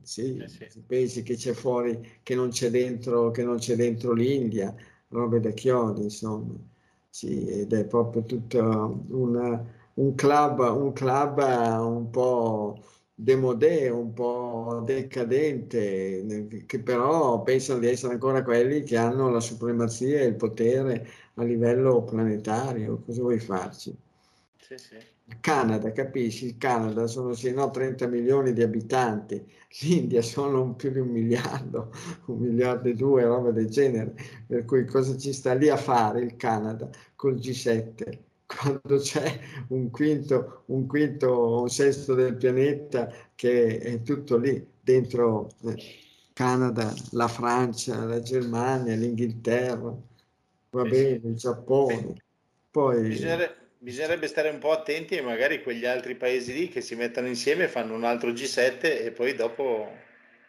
[0.03, 0.83] sì, eh sì.
[0.87, 4.75] pensi che c'è fuori che non c'è dentro che non c'è dentro l'India
[5.09, 6.55] robe da chiodi insomma
[7.09, 9.63] sì ed è proprio tutto una,
[9.95, 12.83] un club un club un po'
[13.15, 20.21] demodé, un po' decadente, che però pensano di essere ancora quelli che hanno la supremazia
[20.21, 23.01] e il potere a livello planetario.
[23.05, 23.97] Cosa vuoi farci?
[24.59, 24.97] Sì, sì.
[25.41, 26.47] Canada, capisci?
[26.47, 29.43] Il Canada sono sì, no, 30 milioni di abitanti,
[29.81, 31.91] l'India sono più di un miliardo,
[32.27, 34.15] un miliardo e due, roba del genere.
[34.47, 38.19] Per cui cosa ci sta lì a fare il Canada col G7?
[38.57, 39.39] Quando c'è
[39.69, 45.77] un quinto, un quinto, un sesto del pianeta che è tutto lì dentro eh,
[46.33, 49.95] Canada, la Francia, la Germania, l'Inghilterra,
[50.71, 52.23] va bene, il Giappone.
[52.71, 53.09] Poi...
[53.09, 57.27] Bisognerebbe, bisognerebbe stare un po' attenti e magari quegli altri paesi lì che si mettono
[57.27, 59.89] insieme fanno un altro G7 e poi dopo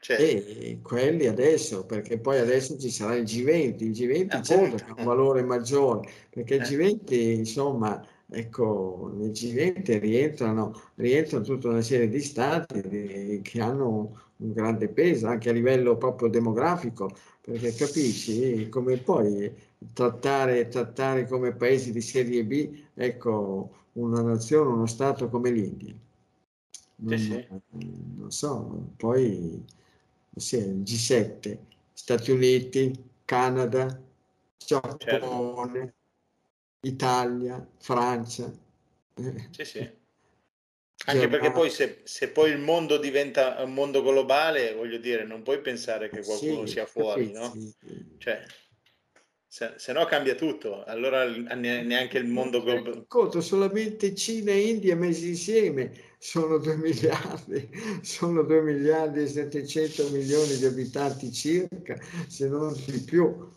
[0.06, 0.22] Certo.
[0.22, 4.93] E quelli adesso, perché poi adesso ci sarà il G20, il G20 certo che ha
[4.99, 6.66] un valore maggiore, perché il eh.
[6.66, 14.53] G20 insomma, ecco, nel G20 rientrano, rientrano tutta una serie di stati che hanno un
[14.53, 17.10] grande peso anche a livello proprio demografico,
[17.41, 19.51] perché capisci come poi
[19.91, 25.95] trattare, trattare come paesi di serie B, ecco, una nazione, uno stato come l'India.
[26.97, 27.47] Non, sì, sì.
[28.18, 29.64] non so, poi
[30.36, 31.58] G7,
[31.94, 32.94] Stati Uniti,
[33.26, 34.02] Canada,
[34.58, 35.94] Giappone, certo.
[36.82, 38.52] Italia, Francia.
[39.52, 40.04] Sì, sì.
[41.08, 45.44] Anche perché poi se, se, poi il mondo diventa un mondo globale, voglio dire, non
[45.44, 47.54] puoi pensare che qualcuno sì, sia fuori, no?
[48.18, 48.44] Cioè,
[49.48, 53.06] se, se, no cambia tutto, allora neanche il mondo globale.
[53.08, 57.70] Conto, solamente Cina e India messi insieme sono 2 miliardi,
[58.02, 63.50] sono 2 miliardi e 700 milioni di abitanti circa, se non di più,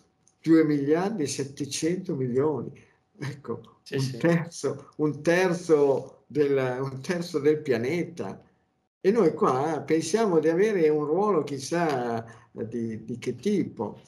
[0.43, 2.87] 2 miliardi e 700 milioni.
[3.21, 4.17] Ecco, sì, un, sì.
[4.19, 8.41] Terzo, un, terzo del, un terzo del pianeta.
[9.01, 14.01] E noi qua pensiamo di avere un ruolo chissà di, di che tipo.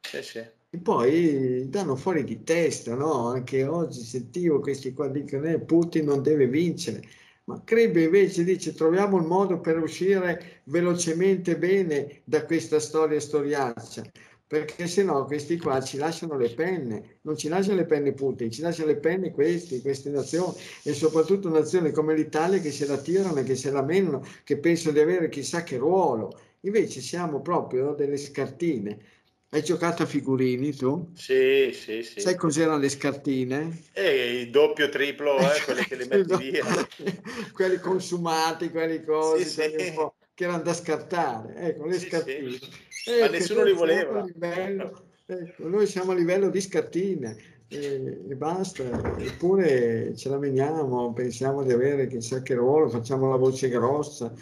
[0.00, 0.60] Sì, sì.
[0.74, 3.26] E poi danno fuori di testa, no?
[3.26, 7.02] Anche oggi sentivo questi qua dicono che eh, Putin non deve vincere.
[7.44, 14.02] Ma Krebbe invece dice troviamo il modo per uscire velocemente bene da questa storia storiaccia,
[14.46, 18.50] perché se no questi qua ci lasciano le penne, non ci lasciano le penne Putin,
[18.50, 20.54] ci lasciano le penne questi, queste nazioni
[20.84, 24.56] e soprattutto nazioni come l'Italia che se la tirano e che se la menano, che
[24.56, 26.34] pensano di avere chissà che ruolo.
[26.60, 29.20] Invece siamo proprio delle scartine
[29.54, 31.10] hai giocato a figurini tu?
[31.14, 32.20] Sì, sì, sì.
[32.20, 33.82] Sai cos'erano le scartine?
[33.92, 36.64] Eh, il doppio, triplo, eh, quelli che li metti via.
[37.52, 39.94] quelli consumati, quelli cose, sì, sì.
[40.32, 41.54] che erano da scartare.
[41.54, 42.54] Ecco, le sì, scartine.
[42.54, 44.22] Ecco, Ma nessuno li voleva.
[44.22, 47.36] Livello, ecco, noi siamo a livello di scartine
[47.68, 48.00] e,
[48.34, 49.18] basta.
[49.18, 54.32] Eppure ce la veniamo, pensiamo di avere chissà che ruolo, facciamo la voce grossa.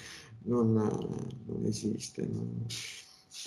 [0.44, 2.22] Non, non esiste.
[2.22, 2.64] Non...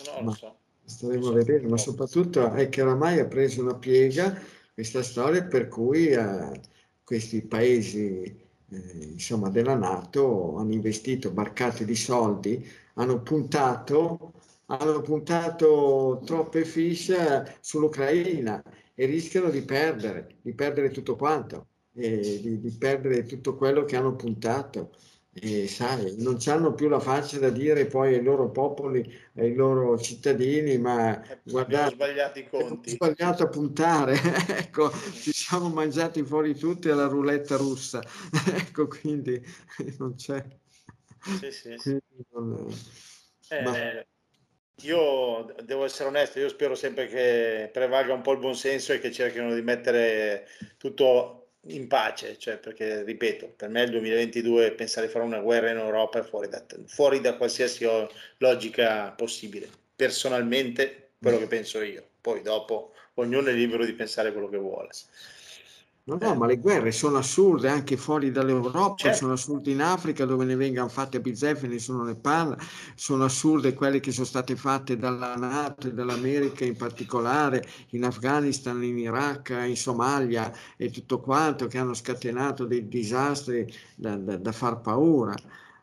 [0.05, 0.33] No, Ma...
[0.33, 4.37] so staremo a vedere, ma soprattutto è che oramai ha preso una piega
[4.73, 6.61] questa storia per cui eh,
[7.03, 8.23] questi paesi
[8.69, 12.65] eh, insomma, della Nato hanno investito barcate di soldi,
[12.95, 14.33] hanno puntato,
[14.65, 18.63] hanno puntato troppe fiche sull'Ucraina
[18.95, 24.15] e rischiano di perdere, di perdere tutto quanto, di, di perdere tutto quello che hanno
[24.15, 24.91] puntato
[25.35, 29.03] e sai, non hanno più la faccia da dire poi ai loro popoli,
[29.35, 32.91] ai loro cittadini, ma eh, guardate, sbagliato i conti.
[32.91, 34.13] sbagliato a puntare,
[34.47, 37.99] ecco, ci siamo mangiati fuori tutti alla roulette russa,
[38.55, 39.43] ecco, quindi
[39.97, 40.45] non c'è.
[41.39, 41.97] Sì, sì, sì.
[42.33, 42.71] Non...
[43.49, 44.05] Eh, ma...
[44.81, 49.11] Io devo essere onesto, io spero sempre che prevalga un po' il buonsenso e che
[49.11, 55.11] cerchino di mettere tutto in pace, cioè perché ripeto, per me il 2022 pensare di
[55.11, 57.85] fare una guerra in Europa è fuori da, fuori da qualsiasi
[58.37, 59.69] logica possibile.
[59.95, 62.05] Personalmente, quello che penso io.
[62.19, 64.89] Poi dopo ognuno è libero di pensare quello che vuole.
[66.05, 69.17] No, no, ma le guerre sono assurde anche fuori dall'Europa, certo.
[69.19, 72.57] sono assurde in Africa dove ne vengano fatte a bizzeffe, nessuno ne parla,
[72.93, 78.83] sono assurde quelle che sono state fatte dalla Nato e dall'America in particolare, in Afghanistan,
[78.83, 84.51] in Iraq, in Somalia e tutto quanto, che hanno scatenato dei disastri da, da, da
[84.51, 85.33] far paura.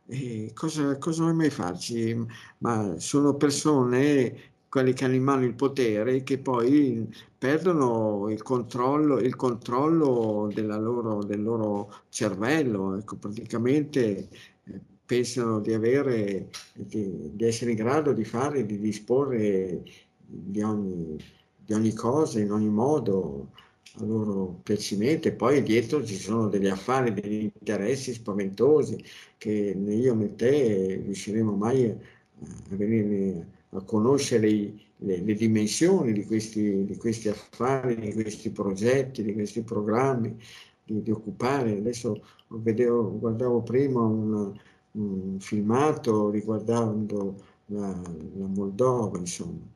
[0.07, 2.15] E cosa, cosa vuoi mai farci?
[2.59, 9.19] Ma sono persone quelli che hanno in mano il potere che poi perdono il controllo,
[9.19, 14.29] il controllo loro, del loro cervello, ecco, praticamente
[14.65, 19.83] eh, pensano di, avere, di, di, essere in grado di fare, di disporre
[20.25, 21.17] di ogni,
[21.65, 23.51] di ogni cosa, in ogni modo
[23.99, 25.27] a loro piacimento.
[25.27, 29.03] E poi dietro ci sono degli affari, degli interessi spaventosi
[29.37, 35.35] che né io né te riusciremo mai a, a venire a conoscere i, le, le,
[35.35, 40.37] dimensioni di questi, di questi, affari, di questi progetti, di questi programmi,
[40.85, 41.77] di, di occupare.
[41.77, 44.53] Adesso vedevo, guardavo prima un,
[44.93, 49.67] un filmato riguardando la, la, Moldova, insomma.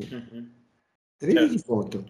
[0.00, 0.46] Mm-hmm.
[1.18, 1.72] Rendi certo.
[1.72, 2.04] conto?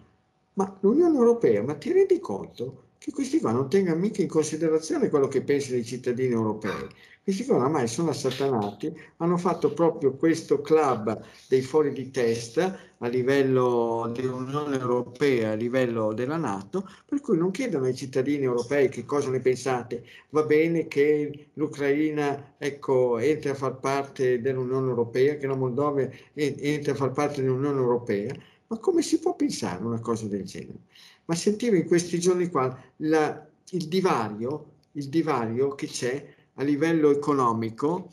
[0.53, 5.09] Ma l'Unione Europea, ma ti rendi conto che questi qua non tengano mica in considerazione
[5.09, 6.87] quello che pensano i cittadini europei.
[7.23, 13.07] Questi qua oramai sono assatanati, hanno fatto proprio questo club dei fuori di testa a
[13.07, 19.05] livello dell'Unione Europea, a livello della Nato, per cui non chiedono ai cittadini europei che
[19.05, 20.03] cosa ne pensate.
[20.31, 26.91] Va bene che l'Ucraina ecco, entri a far parte dell'Unione Europea, che la Moldova entri
[26.91, 28.35] a far parte dell'Unione Europea,
[28.67, 30.79] ma come si può pensare una cosa del genere?
[31.23, 37.09] Ma sentivo in questi giorni qua la, il divario, il divario che c'è a livello
[37.11, 38.11] economico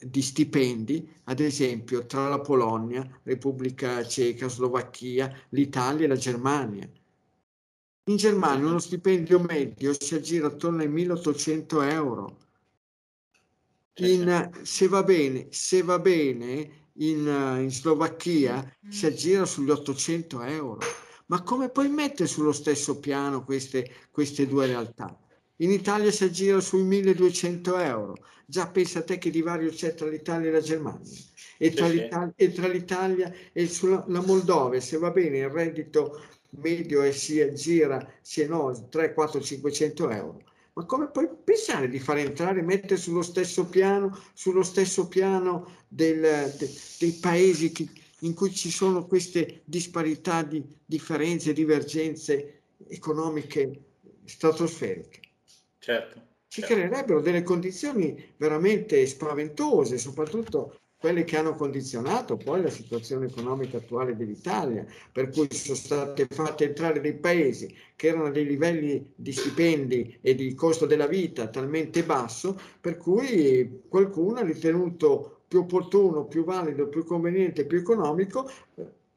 [0.00, 6.88] di stipendi, ad esempio tra la Polonia, Repubblica Ceca, Slovacchia, l'Italia e la Germania.
[8.04, 12.38] In Germania uno stipendio medio si aggira attorno ai 1800 euro.
[13.96, 20.78] In, se va bene, se va bene in, in Slovacchia si aggira sugli 800 euro.
[21.26, 25.18] Ma come puoi mettere sullo stesso piano queste, queste due realtà?
[25.60, 28.14] In Italia si aggira sui 1200 euro.
[28.46, 31.00] Già pensa a te che divario c'è tra l'Italia e la Germania.
[31.58, 36.22] E tra, l'Italia, e, tra l'Italia e sulla, la Moldova, se va bene, il reddito
[36.50, 40.42] medio e si aggira, se no, 3, 4, 500 euro.
[40.74, 46.20] Ma come puoi pensare di far entrare, mettere sullo stesso piano, sullo stesso piano del,
[46.56, 47.88] de, dei paesi che,
[48.20, 53.80] in cui ci sono queste disparità di differenze, divergenze economiche
[54.24, 55.26] stratosferiche?
[55.78, 56.26] Certo.
[56.48, 56.74] Ci certo.
[56.74, 64.16] creerebbero delle condizioni veramente spaventose, soprattutto quelle che hanno condizionato poi la situazione economica attuale
[64.16, 69.32] dell'Italia, per cui sono state fatte entrare dei paesi che erano a dei livelli di
[69.32, 76.26] stipendi e di costo della vita talmente basso, per cui qualcuno ha ritenuto più opportuno,
[76.26, 78.50] più valido, più conveniente, più economico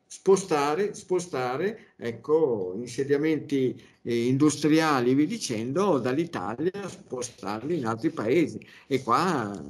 [0.06, 8.60] spostare, spostare ecco, insediamenti eh, industriali, vi dicendo, dall'Italia, spostarli in altri paesi.
[8.88, 9.64] E qua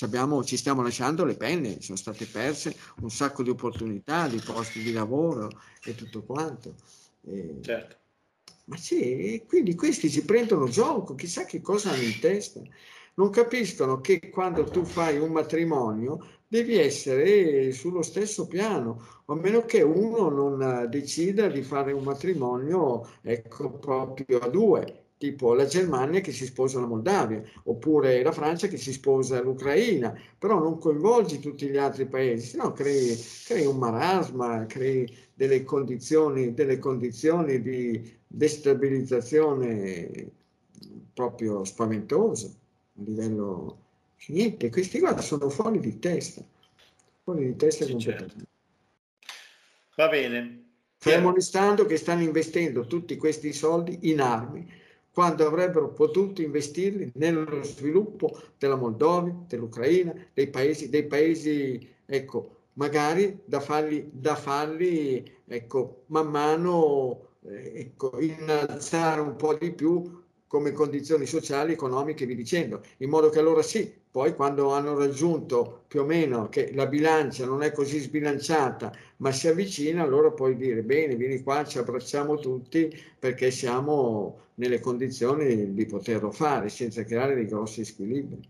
[0.00, 4.82] abbiamo, ci stiamo lasciando le penne, sono state perse un sacco di opportunità, di posti
[4.82, 5.50] di lavoro
[5.84, 6.74] e tutto quanto.
[7.28, 7.96] Eh, certo.
[8.64, 12.60] Ma sì, quindi questi si prendono gioco, chissà che cosa hanno in testa.
[13.14, 19.64] Non capiscono che quando tu fai un matrimonio devi essere sullo stesso piano, a meno
[19.64, 26.20] che uno non decida di fare un matrimonio ecco, proprio a due, tipo la Germania
[26.20, 31.40] che si sposa la Moldavia, oppure la Francia che si sposa l'Ucraina, però non coinvolgi
[31.40, 38.14] tutti gli altri paesi, sennò crei, crei un marasma, crei delle condizioni, delle condizioni di
[38.26, 40.30] destabilizzazione
[41.14, 42.46] proprio spaventose
[42.98, 43.85] a livello
[44.28, 46.42] Niente, questi qua sono fuori di testa.
[47.22, 48.34] Fuori di testa sì, certo.
[49.94, 50.64] Va bene.
[50.98, 54.68] Fermo restando che stanno investendo tutti questi soldi in armi
[55.16, 63.40] quando avrebbero potuto investirli nello sviluppo della Moldova, dell'Ucraina, dei paesi, dei paesi ecco, magari
[63.44, 70.72] da farli, da farli ecco, man mano eh, ecco, innalzare un po' di più come
[70.72, 76.00] condizioni sociali, economiche vi dicendo, in modo che allora sì, poi quando hanno raggiunto più
[76.00, 80.82] o meno che la bilancia non è così sbilanciata, ma si avvicina, allora puoi dire
[80.82, 87.34] bene, vieni qua, ci abbracciamo tutti perché siamo nelle condizioni di poterlo fare senza creare
[87.34, 88.40] dei grossi squilibri.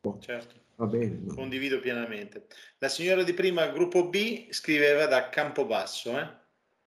[0.00, 0.60] Boh, certo.
[0.76, 1.20] Va bene.
[1.24, 1.34] No?
[1.34, 2.46] Condivido pienamente.
[2.78, 6.40] La signora di prima, gruppo B, scriveva da Campobasso, eh?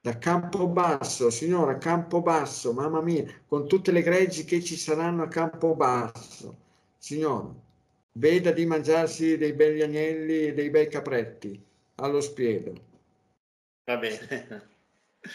[0.05, 6.59] Da Campobasso, signora Campobasso, mamma mia, con tutte le greggi che ci saranno a Campobasso,
[6.99, 7.51] signora,
[8.13, 11.59] veda di mangiarsi dei begli agnelli e dei bei capretti
[11.95, 12.75] allo spiedo.
[13.85, 14.73] Va bene.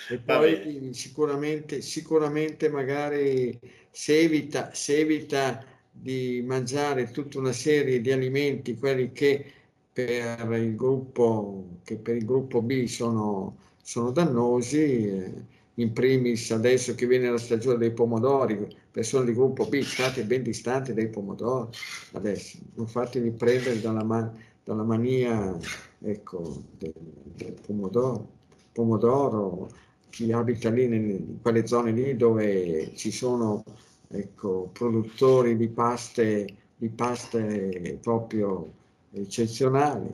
[0.07, 0.93] E poi bene.
[0.93, 3.59] sicuramente, sicuramente magari
[3.89, 9.51] se evita, se evita di mangiare tutta una serie di alimenti, quelli che
[9.91, 17.08] per il gruppo, che per il gruppo B sono sono dannosi, in primis adesso che
[17.08, 21.76] viene la stagione dei pomodori, persone di gruppo B, state ben distanti dai pomodori,
[22.12, 24.32] adesso non fatevi prendere dalla, man-
[24.64, 25.58] dalla mania
[26.02, 26.94] ecco, del,
[27.34, 28.30] del pomodoro.
[28.72, 29.72] pomodoro.
[30.12, 33.64] Chi abita lì in quelle zone lì dove ci sono
[34.08, 38.72] ecco, produttori di paste, di paste proprio
[39.14, 40.14] eccezionali.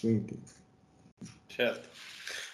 [0.00, 0.40] Quindi.
[1.46, 1.87] Certo.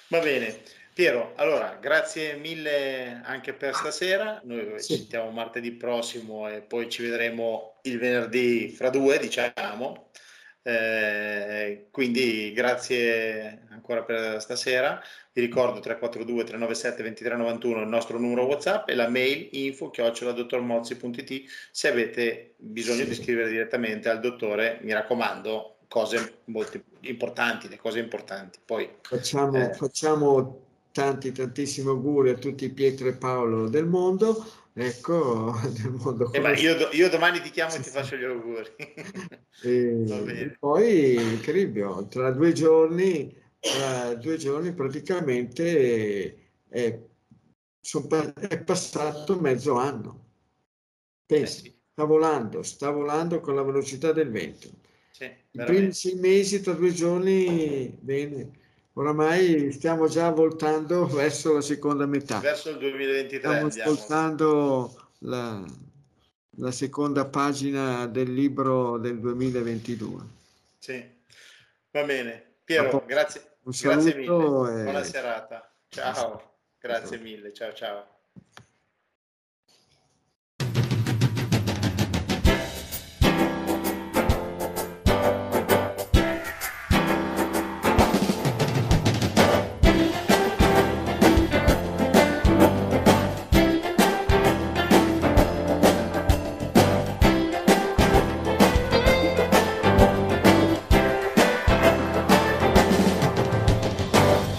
[0.09, 0.61] Va bene.
[0.94, 4.40] Piero, allora grazie mille anche per stasera.
[4.44, 4.92] Noi sì.
[4.92, 10.11] ci sentiamo martedì prossimo e poi ci vedremo il venerdì fra due, diciamo.
[10.62, 15.02] Eh, quindi grazie ancora per stasera.
[15.32, 21.88] Vi ricordo 342 397 2391 il nostro numero WhatsApp e la mail info chioccioladottormozzi.it se
[21.88, 28.59] avete bisogno di scrivere direttamente al dottore, mi raccomando, cose molto importanti, le cose importanti.
[28.64, 34.45] Poi facciamo, eh, facciamo tanti tantissimi auguri a tutti Pietro e Paolo del mondo.
[34.72, 38.74] Ecco del mondo eh, io, io, domani ti chiamo e ti faccio gli auguri.
[39.62, 46.36] E, poi Cribio tra due giorni tra due giorni praticamente
[46.68, 46.99] è,
[48.40, 50.22] è passato mezzo anno.
[51.24, 51.78] Pensi eh sì.
[51.92, 54.82] sta volando sta volando con la velocità del vento
[55.17, 58.62] sì, i primi sei mesi tra due giorni bene
[58.95, 62.39] oramai stiamo già voltando verso la seconda metà.
[62.41, 63.39] Verso il 2023.
[63.39, 65.65] Stiamo ascoltando la,
[66.57, 70.23] la, seconda pagina del libro del 2022.
[70.79, 71.05] Sì,
[71.91, 72.53] va bene.
[72.65, 74.81] Piero, grazie, grazie mille.
[74.81, 74.83] E...
[74.83, 75.71] Buona serata.
[75.89, 77.53] Ciao, grazie mille.
[77.53, 78.14] Ciao ciao.